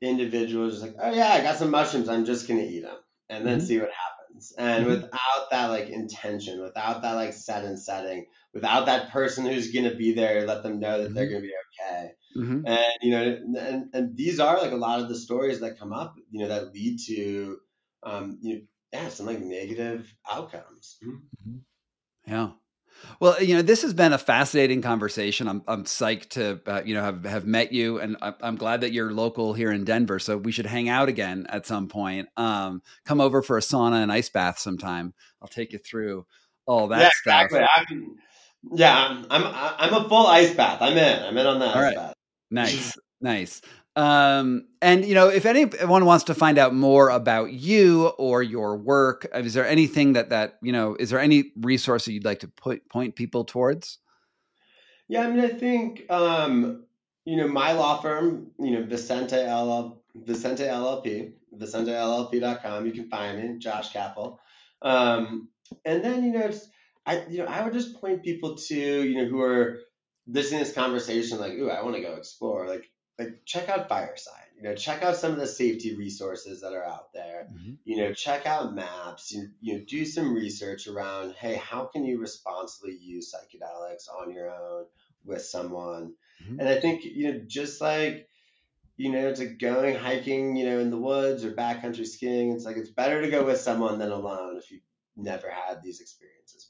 [0.00, 2.96] individuals like, oh yeah, I got some mushrooms, I'm just gonna eat them
[3.28, 3.66] and then mm-hmm.
[3.66, 4.52] see what happens.
[4.58, 4.94] And mm-hmm.
[4.94, 9.94] without that like intention, without that like set and setting, without that person who's gonna
[9.94, 11.14] be there, let them know that mm-hmm.
[11.14, 12.66] they're gonna be okay Mm-hmm.
[12.66, 15.92] And you know, and, and these are like a lot of the stories that come
[15.92, 17.58] up, you know, that lead to,
[18.02, 18.60] um, you know,
[18.92, 20.98] yeah, some like negative outcomes.
[21.04, 21.56] Mm-hmm.
[22.26, 22.50] Yeah.
[23.20, 25.48] Well, you know, this has been a fascinating conversation.
[25.48, 28.80] I'm, I'm psyched to, uh, you know, have, have met you, and I'm I'm glad
[28.80, 30.18] that you're local here in Denver.
[30.18, 32.28] So we should hang out again at some point.
[32.38, 35.12] Um, come over for a sauna and ice bath sometime.
[35.42, 36.26] I'll take you through
[36.66, 37.44] all that yeah, stuff.
[37.44, 37.66] Exactly.
[37.76, 38.16] I'm,
[38.72, 40.80] yeah, I'm, I'm, I'm a full ice bath.
[40.80, 41.22] I'm in.
[41.22, 41.96] I'm in on that all ice right.
[41.96, 42.14] bath.
[42.50, 43.62] Nice, nice.
[43.96, 48.76] Um, and you know, if anyone wants to find out more about you or your
[48.76, 50.96] work, is there anything that that you know?
[50.98, 53.98] Is there any resource that you'd like to put, point people towards?
[55.08, 56.84] Yeah, I mean, I think um,
[57.26, 62.86] you know, my law firm, you know, Vicente LL, Vicente LLP, VicenteLLP.com.
[62.86, 64.38] You can find me, Josh Kappel.
[64.82, 65.48] Um,
[65.84, 66.68] and then, you know, it's,
[67.04, 69.80] I, you know, I would just point people to, you know, who are
[70.26, 72.66] listening to this conversation, like, ooh, I want to go explore.
[72.66, 74.42] Like, like check out Fireside.
[74.56, 77.48] You know, check out some of the safety resources that are out there.
[77.52, 77.72] Mm-hmm.
[77.84, 79.32] You know, check out MAPS.
[79.32, 84.32] You, you know, do some research around, hey, how can you responsibly use psychedelics on
[84.32, 84.86] your own
[85.24, 86.14] with someone?
[86.42, 86.60] Mm-hmm.
[86.60, 88.28] And I think, you know, just like,
[88.96, 92.78] you know, to going hiking, you know, in the woods or backcountry skiing, it's like
[92.78, 94.80] it's better to go with someone than alone if you've
[95.16, 96.65] never had these experiences.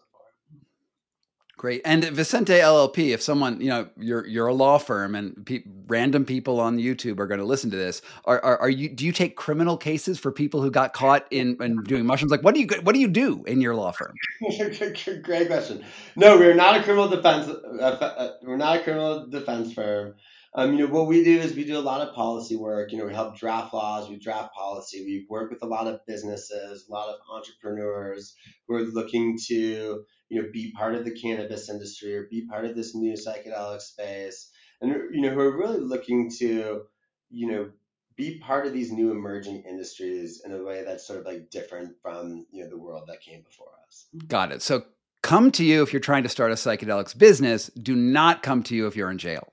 [1.59, 1.80] Great.
[1.86, 6.26] And Vicente LLP, if someone, you know, you're you're a law firm and pe- random
[6.26, 9.12] people on YouTube are going to listen to this, are, are, are you do you
[9.12, 12.30] take criminal cases for people who got caught in, in doing mushrooms?
[12.30, 14.14] Like what do you what do you do in your law firm?
[15.22, 15.82] Great question.
[16.14, 20.14] No, we're not a criminal defense uh, uh, we're not a criminal defense firm.
[20.54, 22.92] Um, you know, what we do is we do a lot of policy work.
[22.92, 26.00] You know, we help draft laws, we draft policy, we work with a lot of
[26.07, 28.34] businesses, a lot of entrepreneurs
[28.66, 32.64] who are looking to you know, be part of the cannabis industry or be part
[32.64, 34.50] of this new psychedelic space,
[34.80, 36.82] and you know, who are really looking to,
[37.30, 37.70] you know,
[38.16, 41.94] be part of these new emerging industries in a way that's sort of like different
[42.00, 44.06] from you know the world that came before us.
[44.26, 44.62] Got it.
[44.62, 44.84] So
[45.22, 47.68] come to you if you're trying to start a psychedelics business.
[47.68, 49.52] Do not come to you if you're in jail.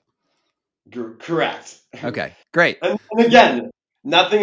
[1.20, 1.80] Correct.
[2.04, 2.78] Okay, great.
[2.82, 3.72] and, and again,
[4.04, 4.42] nothing